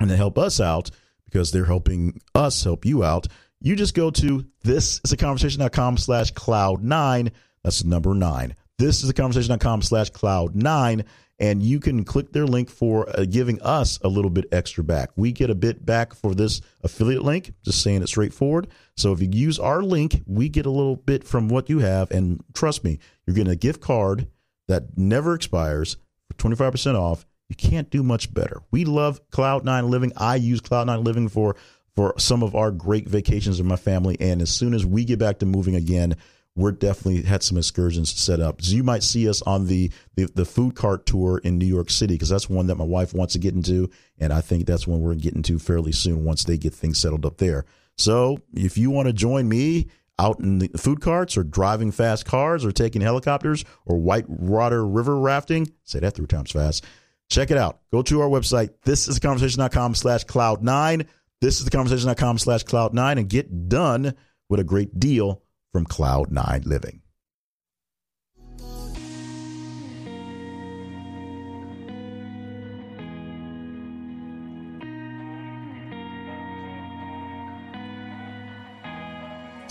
[0.00, 0.90] And to help us out,
[1.24, 3.26] because they're helping us help you out,
[3.60, 7.32] you just go to this is a conversation.com slash cloud nine.
[7.62, 8.54] That's number nine.
[8.78, 11.04] This is a conversation.com slash cloud nine.
[11.40, 15.10] And you can click their link for uh, giving us a little bit extra back.
[15.16, 18.68] We get a bit back for this affiliate link, just saying it straightforward.
[18.96, 22.12] So if you use our link, we get a little bit from what you have.
[22.12, 24.28] And trust me, you're getting a gift card
[24.68, 25.96] that never expires
[26.36, 27.26] 25% off.
[27.48, 28.62] You can't do much better.
[28.70, 30.12] We love Cloud9 Living.
[30.16, 31.56] I use Cloud9 Living for
[31.94, 34.16] for some of our great vacations with my family.
[34.18, 36.16] And as soon as we get back to moving again,
[36.56, 38.62] we're definitely had some excursions set up.
[38.62, 41.90] So you might see us on the the, the food cart tour in New York
[41.90, 44.86] City because that's one that my wife wants to get into, and I think that's
[44.86, 47.64] one we're getting to fairly soon once they get things settled up there.
[47.96, 52.24] So if you want to join me out in the food carts or driving fast
[52.24, 55.72] cars or taking helicopters or whitewater river rafting.
[55.84, 56.84] Say that three times fast.
[57.30, 57.80] Check it out.
[57.90, 58.70] Go to our website.
[58.84, 61.06] This is the conversation.com slash cloud nine.
[61.40, 64.14] This is the conversation.com slash cloud nine and get done
[64.48, 67.03] with a great deal from Cloud Nine Living.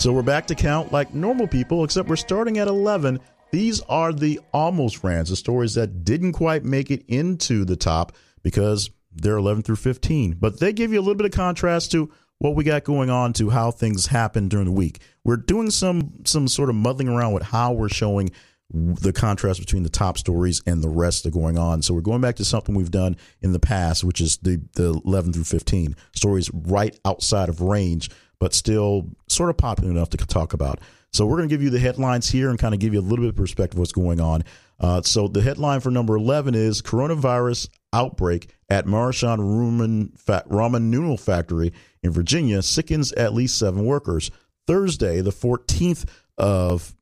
[0.04, 3.20] So we're back to count like normal people, except we're starting at 11.
[3.52, 8.12] These are the almost rans, the stories that didn't quite make it into the top
[8.42, 10.34] because they're 11 through 15.
[10.38, 13.32] But they give you a little bit of contrast to what we got going on
[13.32, 15.00] to how things happen during the week.
[15.24, 18.30] We're doing some some sort of muddling around with how we're showing
[18.74, 21.80] the contrast between the top stories and the rest that are going on.
[21.80, 25.00] So we're going back to something we've done in the past, which is the the
[25.06, 30.16] 11 through 15 stories right outside of range, but still sort of popular enough to
[30.18, 30.80] talk about.
[31.12, 33.02] So we're going to give you the headlines here and kind of give you a
[33.02, 34.42] little bit of perspective of what's going on.
[34.80, 41.72] Uh, so the headline for number 11 is coronavirus outbreak at Ramen, Ramen Noodle Factory
[42.02, 44.32] in Virginia sickens at least seven workers.
[44.66, 46.04] Thursday, the 14th
[46.36, 46.94] of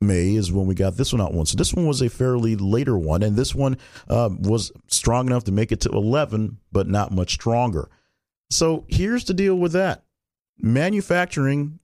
[0.00, 1.46] May is when we got this one out one.
[1.46, 3.76] So this one was a fairly later one, and this one
[4.08, 7.88] uh, was strong enough to make it to 11, but not much stronger.
[8.50, 10.02] So here's the deal with that
[10.62, 11.78] manufacturing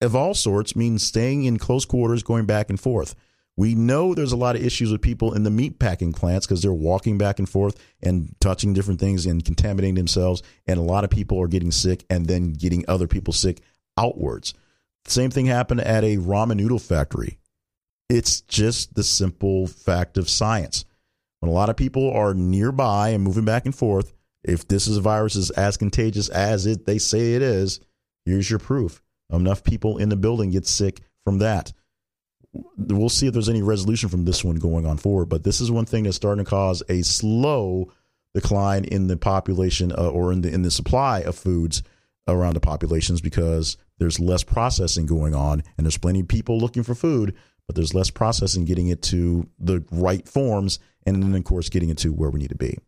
[0.00, 3.14] of all sorts means staying in close quarters, going back and forth.
[3.56, 6.62] We know there's a lot of issues with people in the meat packing plants because
[6.62, 10.42] they're walking back and forth and touching different things and contaminating themselves.
[10.66, 13.60] And a lot of people are getting sick and then getting other people sick
[13.98, 14.54] outwards.
[15.04, 17.38] Same thing happened at a ramen noodle factory.
[18.08, 20.84] It's just the simple fact of science.
[21.40, 24.12] When a lot of people are nearby and moving back and forth,
[24.44, 27.80] if this is a virus is as contagious as it they say it is,
[28.24, 29.02] here's your proof.
[29.30, 31.72] Enough people in the building get sick from that.
[32.76, 35.30] We'll see if there's any resolution from this one going on forward.
[35.30, 37.90] But this is one thing that's starting to cause a slow
[38.34, 41.82] decline in the population uh, or in the in the supply of foods
[42.28, 46.82] around the populations because there's less processing going on and there's plenty of people looking
[46.82, 47.34] for food
[47.66, 51.90] but there's less processing getting it to the right forms and then of course getting
[51.90, 52.78] it to where we need to be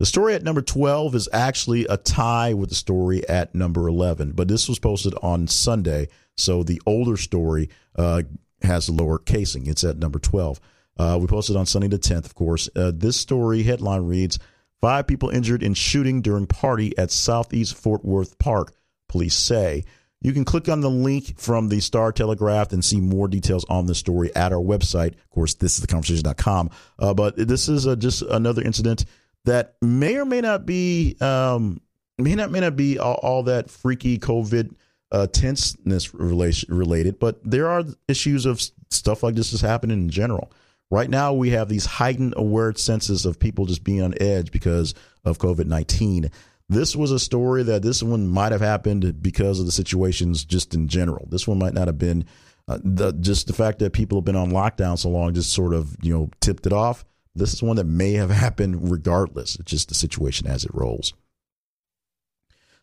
[0.00, 4.32] the story at number 12 is actually a tie with the story at number 11,
[4.32, 6.08] but this was posted on Sunday.
[6.38, 8.22] So the older story uh,
[8.62, 9.66] has a lower casing.
[9.66, 10.58] It's at number 12.
[10.96, 12.70] Uh, we posted on Sunday the 10th, of course.
[12.74, 14.38] Uh, this story headline reads
[14.80, 18.72] Five people injured in shooting during party at Southeast Fort Worth Park,
[19.06, 19.84] police say.
[20.22, 23.84] You can click on the link from the Star Telegraph and see more details on
[23.84, 25.12] the story at our website.
[25.12, 26.70] Of course, this is theconversation.com.
[26.98, 29.04] Uh, but this is uh, just another incident
[29.44, 31.80] that may or may not be um,
[32.18, 34.74] may not may not be all, all that freaky COVID
[35.12, 40.10] uh, tenseness relation, related, but there are issues of stuff like this is happening in
[40.10, 40.52] general.
[40.90, 44.94] Right now, we have these heightened aware senses of people just being on edge because
[45.24, 46.30] of COVID nineteen.
[46.68, 50.74] This was a story that this one might have happened because of the situations just
[50.74, 51.26] in general.
[51.28, 52.24] This one might not have been
[52.68, 55.74] uh, the just the fact that people have been on lockdown so long just sort
[55.74, 59.56] of you know tipped it off this is one that may have happened regardless.
[59.56, 61.14] It's just the situation as it rolls.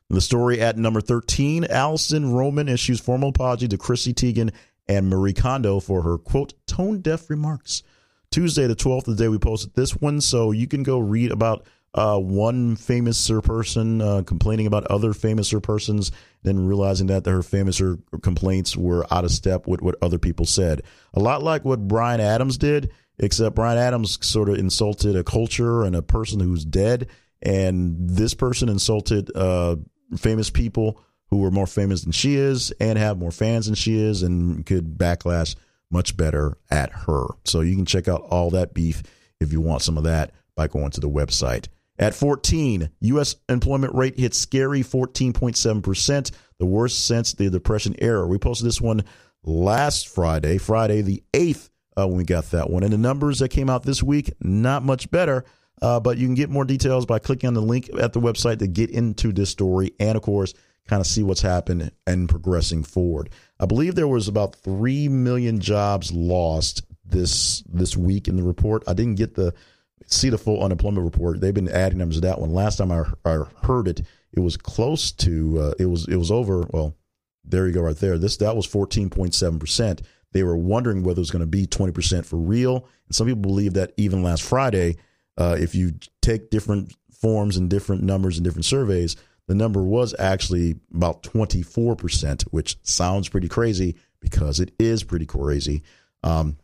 [0.10, 4.54] The story at number 13 Alison Roman issues formal apology to Chrissy Teigen
[4.88, 7.84] and Marie Kondo for her, quote, tone deaf remarks.
[8.32, 10.22] Tuesday, the 12th, the day we posted this one.
[10.22, 15.54] So you can go read about uh, one famous person uh, complaining about other famous
[15.62, 16.12] persons,
[16.44, 17.82] then realizing that her famous
[18.22, 20.84] complaints were out of step with what other people said.
[21.14, 25.84] A lot like what Bryan Adams did except Bryan Adams sort of insulted a culture
[25.84, 27.08] and a person who's dead,
[27.42, 29.76] and this person insulted uh,
[30.18, 33.98] famous people who were more famous than she is and have more fans than she
[33.98, 35.56] is, and could backlash
[35.92, 37.26] much better at her.
[37.46, 39.04] So you can check out all that beef
[39.40, 41.68] if you want some of that by going to the website.
[42.00, 43.36] At 14, U.S.
[43.50, 48.28] employment rate hits scary 14.7%, the worst since the Depression era.
[48.28, 49.04] We posted this one
[49.44, 52.84] last Friday, Friday the 8th uh, when we got that one.
[52.84, 55.44] And the numbers that came out this week, not much better.
[55.80, 58.58] Uh, but you can get more details by clicking on the link at the website
[58.58, 60.56] to get into this story and, of course,
[60.88, 63.30] kind of see what's happened and progressing forward.
[63.60, 68.84] I believe there was about three million jobs lost this this week in the report.
[68.88, 69.54] I didn't get the
[70.08, 71.42] see the full unemployment report.
[71.42, 72.54] They've been adding numbers to that one.
[72.54, 76.32] Last time I, I heard it, it was close to uh, it was it was
[76.32, 76.66] over.
[76.72, 76.96] Well,
[77.46, 78.18] there you go, right there.
[78.18, 80.02] This that was fourteen point seven percent.
[80.38, 82.88] They were wondering whether it was going to be 20% for real.
[83.08, 84.98] And some people believe that even last Friday,
[85.36, 89.16] uh, if you take different forms and different numbers and different surveys,
[89.48, 95.82] the number was actually about 24%, which sounds pretty crazy because it is pretty crazy.
[96.22, 96.58] Um,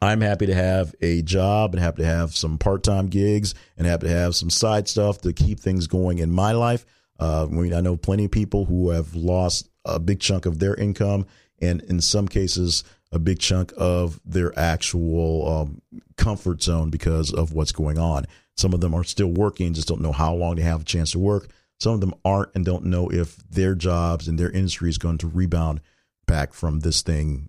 [0.00, 3.86] I'm happy to have a job and happy to have some part time gigs and
[3.86, 6.86] happy to have some side stuff to keep things going in my life.
[7.18, 11.26] Uh, I know plenty of people who have lost a big chunk of their income
[11.60, 15.82] and in some cases, a big chunk of their actual um,
[16.16, 18.26] comfort zone because of what's going on.
[18.56, 21.12] Some of them are still working, just don't know how long they have a chance
[21.12, 21.48] to work.
[21.78, 25.18] Some of them aren't and don't know if their jobs and their industry is going
[25.18, 25.80] to rebound
[26.26, 27.48] back from this thing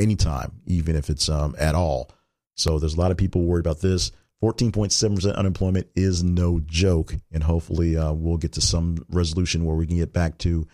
[0.00, 2.10] anytime, even if it's um, at all.
[2.56, 4.10] So there's a lot of people worried about this.
[4.42, 9.86] 14.7% unemployment is no joke, and hopefully uh, we'll get to some resolution where we
[9.86, 10.66] can get back to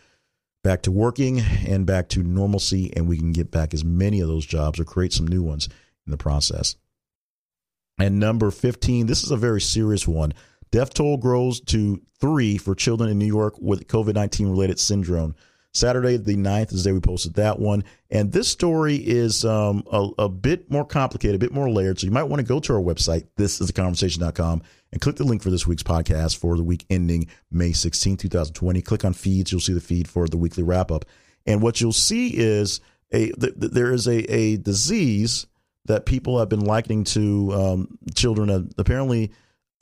[0.62, 4.28] back to working and back to normalcy, and we can get back as many of
[4.28, 5.68] those jobs or create some new ones
[6.06, 6.76] in the process.
[7.98, 10.32] And number 15, this is a very serious one.
[10.70, 15.34] Death toll grows to three for children in New York with COVID 19 related syndrome.
[15.72, 17.84] Saturday, the 9th, is the day we posted that one.
[18.11, 22.00] And this story is um, a, a, bit more complicated, a bit more layered.
[22.00, 24.62] So you might want to go to our website, thisistheconversation.com,
[24.93, 28.82] and click the link for this week's podcast for the week ending May 16, 2020.
[28.82, 29.53] Click on feeds.
[29.53, 31.05] You'll see the feed for the weekly wrap up.
[31.47, 32.80] And what you'll see is
[33.12, 35.47] a th- there is a, a disease
[35.86, 38.51] that people have been likening to um, children.
[38.51, 39.32] Uh, apparently,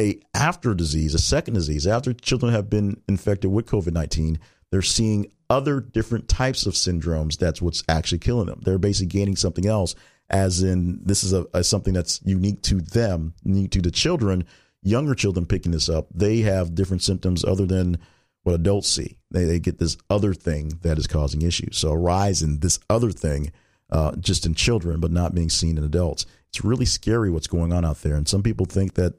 [0.01, 4.39] a after disease, a second disease after children have been infected with COVID nineteen.
[4.71, 7.39] They're seeing other different types of syndromes.
[7.39, 8.61] That's what's actually killing them.
[8.65, 9.95] They're basically gaining something else,
[10.29, 14.45] as in this is a, a something that's unique to them, unique to the children.
[14.83, 17.99] Younger children picking this up, they have different symptoms other than
[18.43, 19.19] what adults see.
[19.31, 21.77] They, they get this other thing that is causing issues.
[21.77, 23.53] So a rise in this other thing,
[23.91, 26.27] uh, just in children, but not being seen in adults.
[26.51, 28.15] It's really scary what's going on out there.
[28.15, 29.15] And some people think that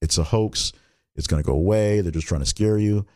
[0.00, 0.72] it's a hoax.
[1.16, 2.00] It's going to go away.
[2.00, 3.06] They're just trying to scare you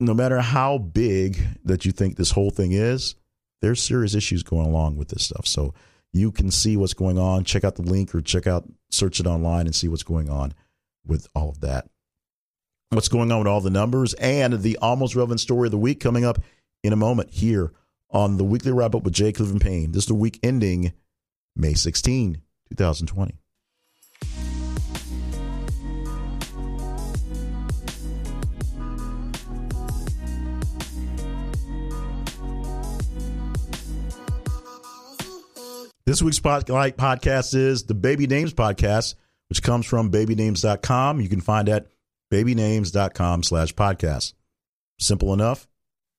[0.00, 3.14] no matter how big that you think this whole thing is,
[3.62, 5.46] there's serious issues going along with this stuff.
[5.46, 5.74] So
[6.12, 7.44] you can see what's going on.
[7.44, 10.54] Check out the link or check out, search it online and see what's going on
[11.06, 11.88] with all of that.
[12.90, 16.00] What's going on with all the numbers and the almost relevant story of the week
[16.00, 16.38] coming up
[16.82, 17.72] in a moment here
[18.10, 19.92] on the weekly wrap up with Jay Cleveland Payne.
[19.92, 20.92] This is the week ending
[21.56, 22.40] May 16,
[22.70, 23.34] 2020.
[36.06, 39.16] This week's Spotlight podcast is the Baby Names Podcast,
[39.48, 41.20] which comes from babynames.com.
[41.20, 41.86] You can find at
[42.32, 44.34] babynames.com slash podcast.
[44.98, 45.68] Simple enough?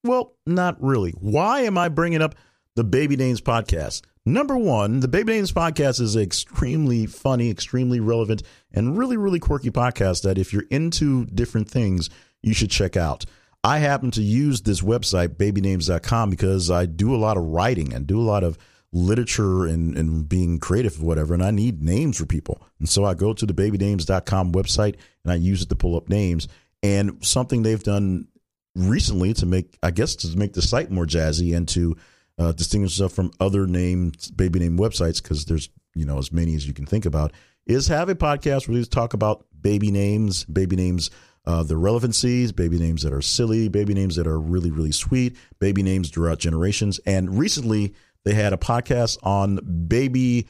[0.04, 1.12] Well, not really.
[1.12, 2.36] Why am I bringing up
[2.76, 4.04] the Baby Names Podcast?
[4.26, 9.40] Number one, the Baby Names Podcast is an extremely funny, extremely relevant, and really, really
[9.40, 12.10] quirky podcast that if you're into different things,
[12.44, 13.26] you should check out.
[13.64, 18.06] I happen to use this website, babynames.com, because I do a lot of writing and
[18.06, 18.58] do a lot of
[18.94, 22.62] literature and, and being creative or whatever, and I need names for people.
[22.80, 26.10] And so I go to the babynames.com website and I use it to pull up
[26.10, 26.48] names.
[26.84, 28.28] And something they've done
[28.76, 31.98] recently to make, I guess, to make the site more jazzy and to
[32.38, 36.56] uh, distinguish itself from other named baby name websites, because there's, you know, as many
[36.56, 37.34] as you can think about,
[37.66, 41.10] is have a podcast where we talk about baby names, baby names.
[41.46, 45.38] Uh, the relevancies, baby names that are silly, baby names that are really, really sweet,
[45.60, 47.00] baby names throughout generations.
[47.06, 47.94] And recently,
[48.28, 50.48] they had a podcast on baby,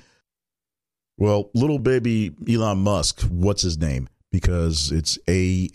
[1.16, 3.22] well, little baby Elon Musk.
[3.30, 4.10] What's his name?
[4.32, 5.70] Because it's a,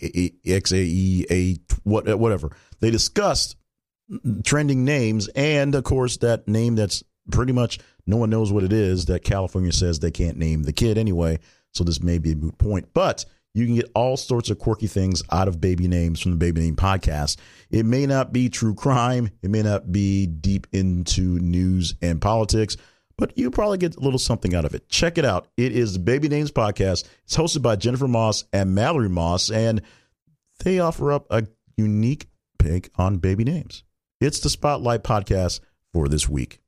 [0.45, 2.51] X A E A what whatever.
[2.81, 3.55] They discussed
[4.43, 8.73] trending names, and of course that name that's pretty much no one knows what it
[8.73, 9.05] is.
[9.05, 11.39] That California says they can't name the kid anyway.
[11.71, 13.23] So this may be a moot point, but
[13.53, 16.61] you can get all sorts of quirky things out of baby names from the Baby
[16.61, 17.37] Name Podcast.
[17.69, 22.77] It may not be true crime, it may not be deep into news and politics,
[23.17, 24.89] but you probably get a little something out of it.
[24.89, 25.47] Check it out.
[25.55, 27.07] It is the Baby Names Podcast.
[27.25, 29.81] It's hosted by Jennifer Moss and Mallory Moss, and
[30.63, 31.45] they offer up a
[31.77, 32.27] unique
[32.57, 33.83] pick on baby names.
[34.19, 35.59] It's the Spotlight Podcast
[35.93, 36.62] for this week.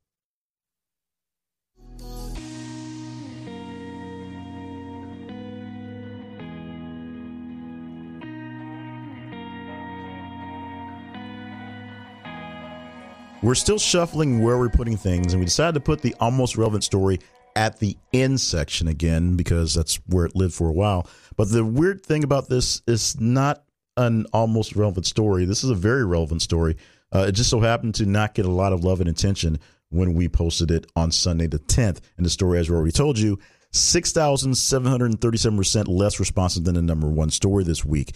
[13.46, 16.84] We're still shuffling where we're putting things, and we decided to put the almost relevant
[16.84, 17.20] story
[17.56, 21.08] at the end section again because that's where it lived for a while.
[21.38, 23.64] But the weird thing about this is not
[23.98, 25.46] an almost relevant story.
[25.46, 26.76] This is a very relevant story.
[27.14, 30.16] Uh, it just so happened to not get a lot of love and attention when
[30.16, 32.00] we posted it on Sunday the 10th.
[32.18, 33.38] And the story, as we already told you,
[33.74, 38.16] 6,737% less responsive than the number one story this week.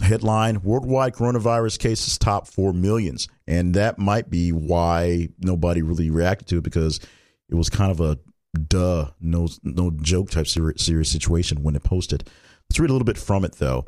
[0.00, 3.28] Headline Worldwide coronavirus cases top 4 millions.
[3.46, 7.00] And that might be why nobody really reacted to it because
[7.48, 8.18] it was kind of a
[8.68, 12.28] duh, no, no joke type serious, serious situation when it posted.
[12.68, 13.86] Let's read a little bit from it though.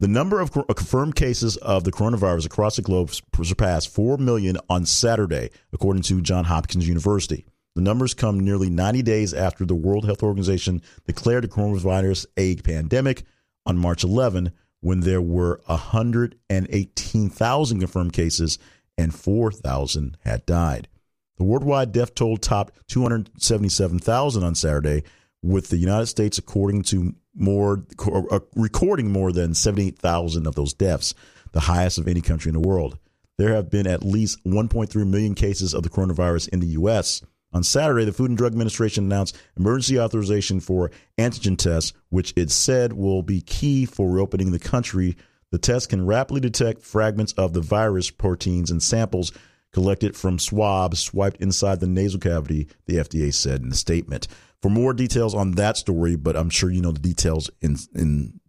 [0.00, 3.10] The number of confirmed cases of the coronavirus across the globe
[3.42, 7.44] surpassed 4 million on Saturday, according to Johns Hopkins University.
[7.74, 12.56] The numbers come nearly 90 days after the World Health Organization declared the coronavirus a
[12.56, 13.24] pandemic
[13.66, 18.58] on March 11, when there were 118,000 confirmed cases
[18.96, 20.88] and 4,000 had died.
[21.36, 25.02] The worldwide death toll topped 277,000 on Saturday,
[25.42, 27.84] with the United States according to more
[28.30, 31.14] uh, recording more than 78,000 of those deaths,
[31.52, 32.98] the highest of any country in the world.
[33.38, 37.22] There have been at least 1.3 million cases of the coronavirus in the U.S.
[37.52, 42.50] On Saturday, the Food and Drug Administration announced emergency authorization for antigen tests, which it
[42.50, 45.16] said will be key for reopening the country.
[45.50, 49.32] The test can rapidly detect fragments of the virus proteins and samples
[49.72, 54.28] collected from swabs swiped inside the nasal cavity, the FDA said in the statement.
[54.60, 58.40] For more details on that story, but I'm sure you know the details in in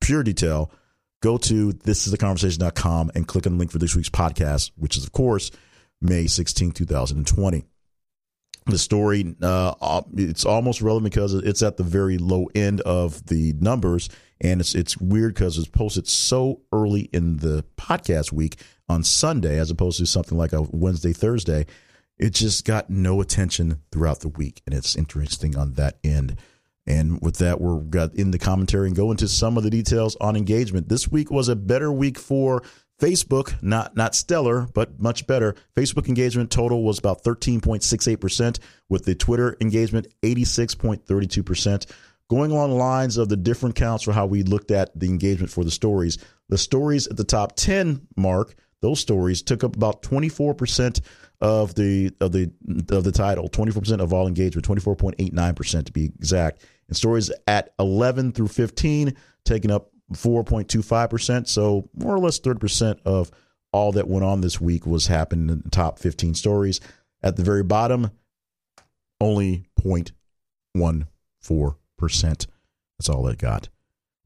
[0.00, 0.70] pure detail,
[1.20, 5.12] go to thisistheconversation.com and click on the link for this week's podcast, which is of
[5.12, 5.50] course
[6.00, 7.66] May 16, 2020
[8.66, 13.54] the story uh, it's almost relevant because it's at the very low end of the
[13.54, 14.08] numbers.
[14.40, 18.56] And it's it's weird because it's posted so early in the podcast week
[18.88, 21.66] on Sunday as opposed to something like a Wednesday Thursday.
[22.18, 24.62] It just got no attention throughout the week.
[24.66, 26.38] And it's interesting on that end.
[26.86, 30.16] And with that we're got in the commentary and go into some of the details
[30.20, 30.88] on engagement.
[30.88, 32.62] This week was a better week for
[33.00, 35.56] Facebook, not not stellar, but much better.
[35.76, 41.86] Facebook engagement total was about 13.68%, with the Twitter engagement 86.32%.
[42.30, 45.50] Going along the lines of the different counts for how we looked at the engagement
[45.50, 46.18] for the stories,
[46.48, 51.00] the stories at the top 10 mark, those stories took up about 24%
[51.40, 52.52] of the of the
[52.90, 56.64] of the title, 24% of all engagement, 24.89% to be exact.
[56.88, 61.48] And stories at 11 through 15 taking up 4.25%.
[61.48, 63.30] So more or less 30% of
[63.72, 66.80] all that went on this week was happening in the top 15 stories.
[67.22, 68.10] At the very bottom,
[69.20, 72.46] only 0.14%.
[72.98, 73.68] That's all it got.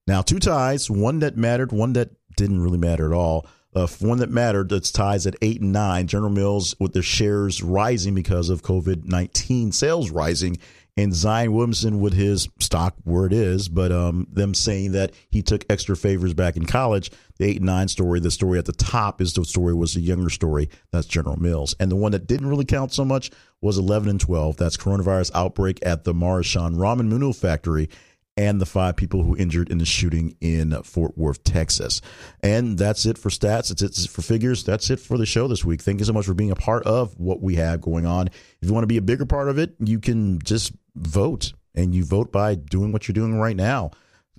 [0.07, 3.47] Now, two ties, one that mattered, one that didn't really matter at all.
[3.75, 6.07] Uh, one that mattered, that's ties at eight and nine.
[6.07, 10.59] General Mills with their shares rising because of COVID 19 sales rising
[10.97, 15.43] and Zion Williamson with his stock where it is, but um, them saying that he
[15.43, 17.11] took extra favors back in college.
[17.39, 20.01] The eight and nine story, the story at the top is the story was the
[20.01, 20.71] younger story.
[20.93, 23.31] That's General Mills, and the one that didn't really count so much
[23.61, 24.57] was eleven and twelve.
[24.57, 27.91] That's coronavirus outbreak at the Maruchan Ramen Noodle Factory,
[28.39, 32.01] and the five people who injured in the shooting in Fort Worth, Texas.
[32.43, 33.71] And that's it for stats.
[33.71, 34.65] It's it for figures.
[34.65, 35.83] That's it for the show this week.
[35.83, 38.29] Thank you so much for being a part of what we have going on.
[38.29, 41.95] If you want to be a bigger part of it, you can just vote, and
[41.95, 43.91] you vote by doing what you're doing right now.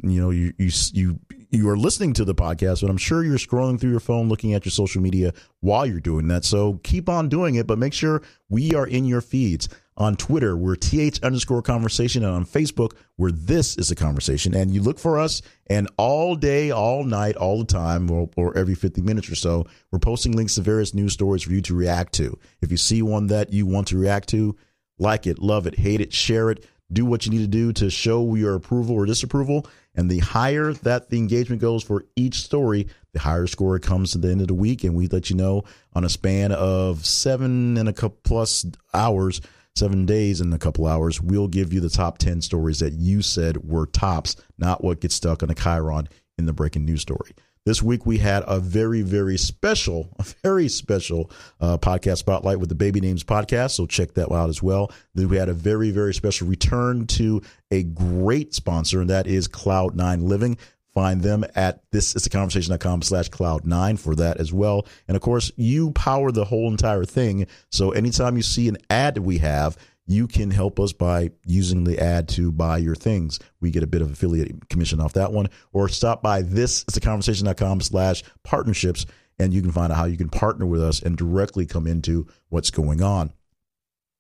[0.04, 3.38] You know, you you you you are listening to the podcast, but I'm sure you're
[3.38, 6.46] scrolling through your phone, looking at your social media while you're doing that.
[6.46, 9.70] So keep on doing it, but make sure we are in your feeds.
[10.00, 12.24] On Twitter, we're th underscore conversation.
[12.24, 14.54] And on Facebook, where this is a conversation.
[14.54, 18.56] And you look for us, and all day, all night, all the time, or, or
[18.56, 21.74] every 50 minutes or so, we're posting links to various news stories for you to
[21.74, 22.38] react to.
[22.62, 24.56] If you see one that you want to react to,
[24.98, 27.90] like it, love it, hate it, share it, do what you need to do to
[27.90, 29.66] show your approval or disapproval.
[29.96, 34.12] And the higher that the engagement goes for each story, the higher score it comes
[34.12, 34.84] to the end of the week.
[34.84, 39.42] And we let you know on a span of seven and a couple plus hours
[39.78, 43.22] seven days and a couple hours, we'll give you the top 10 stories that you
[43.22, 47.32] said were tops, not what gets stuck on a chyron in the breaking news story.
[47.68, 52.70] This week we had a very, very special, a very special uh, podcast spotlight with
[52.70, 53.72] the Baby Names podcast.
[53.72, 54.90] So check that out as well.
[55.16, 59.50] Then we had a very, very special return to a great sponsor, and that is
[59.50, 60.58] Cloud9 Living.
[60.94, 64.88] Find them at this is a conversation.com slash cloud nine for that as well.
[65.10, 67.48] And of course, you power the whole entire thing.
[67.70, 71.84] So anytime you see an ad that we have, you can help us by using
[71.84, 73.40] the ad to buy your things.
[73.60, 75.50] We get a bit of affiliate commission off that one.
[75.74, 79.06] Or stop by this is a conversation.com slash partnerships
[79.40, 82.28] and you can find out how you can partner with us and directly come into
[82.50, 83.32] what's going on.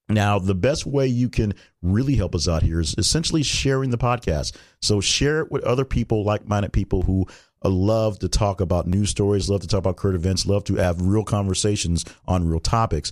[0.09, 3.97] Now, the best way you can really help us out here is essentially sharing the
[3.97, 4.55] podcast.
[4.81, 7.25] So share it with other people, like-minded people who
[7.65, 10.75] uh, love to talk about news stories, love to talk about current events, love to
[10.75, 13.11] have real conversations on real topics.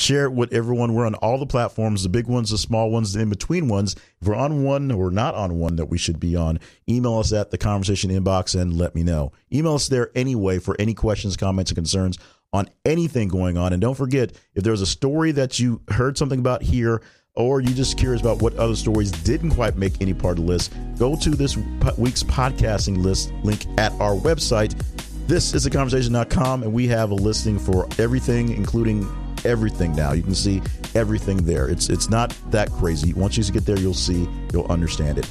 [0.00, 0.94] Share it with everyone.
[0.94, 3.96] We're on all the platforms, the big ones, the small ones, the in between ones.
[4.20, 7.32] If we're on one or not on one that we should be on, email us
[7.32, 9.32] at the conversation inbox and let me know.
[9.52, 12.16] Email us there anyway for any questions, comments, and concerns
[12.52, 13.72] on anything going on.
[13.72, 17.02] And don't forget, if there's a story that you heard something about here,
[17.34, 20.50] or you're just curious about what other stories didn't quite make any part of the
[20.50, 21.56] list, go to this
[21.96, 24.80] week's podcasting list link at our website.
[25.26, 29.06] This is a conversation.com, and we have a listing for everything, including
[29.48, 30.12] everything now.
[30.12, 30.62] You can see
[30.94, 31.68] everything there.
[31.68, 33.12] It's it's not that crazy.
[33.14, 35.28] Once you get there, you'll see, you'll understand it.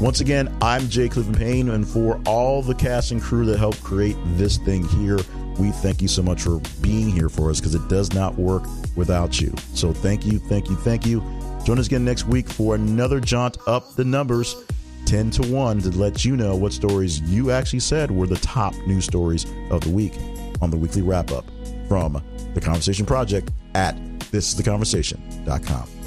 [0.00, 3.82] Once again, I'm Jay Clifton Payne, and for all the cast and crew that helped
[3.82, 5.18] create this thing here,
[5.58, 8.62] we thank you so much for being here for us because it does not work
[8.94, 9.52] without you.
[9.74, 11.20] So thank you, thank you, thank you.
[11.64, 14.54] Join us again next week for another jaunt up the numbers
[15.06, 18.74] 10 to 1 to let you know what stories you actually said were the top
[18.86, 20.12] news stories of the week
[20.60, 21.44] on the weekly wrap up
[21.88, 22.22] from
[22.54, 25.97] the Conversation Project at thisistheconversation.com.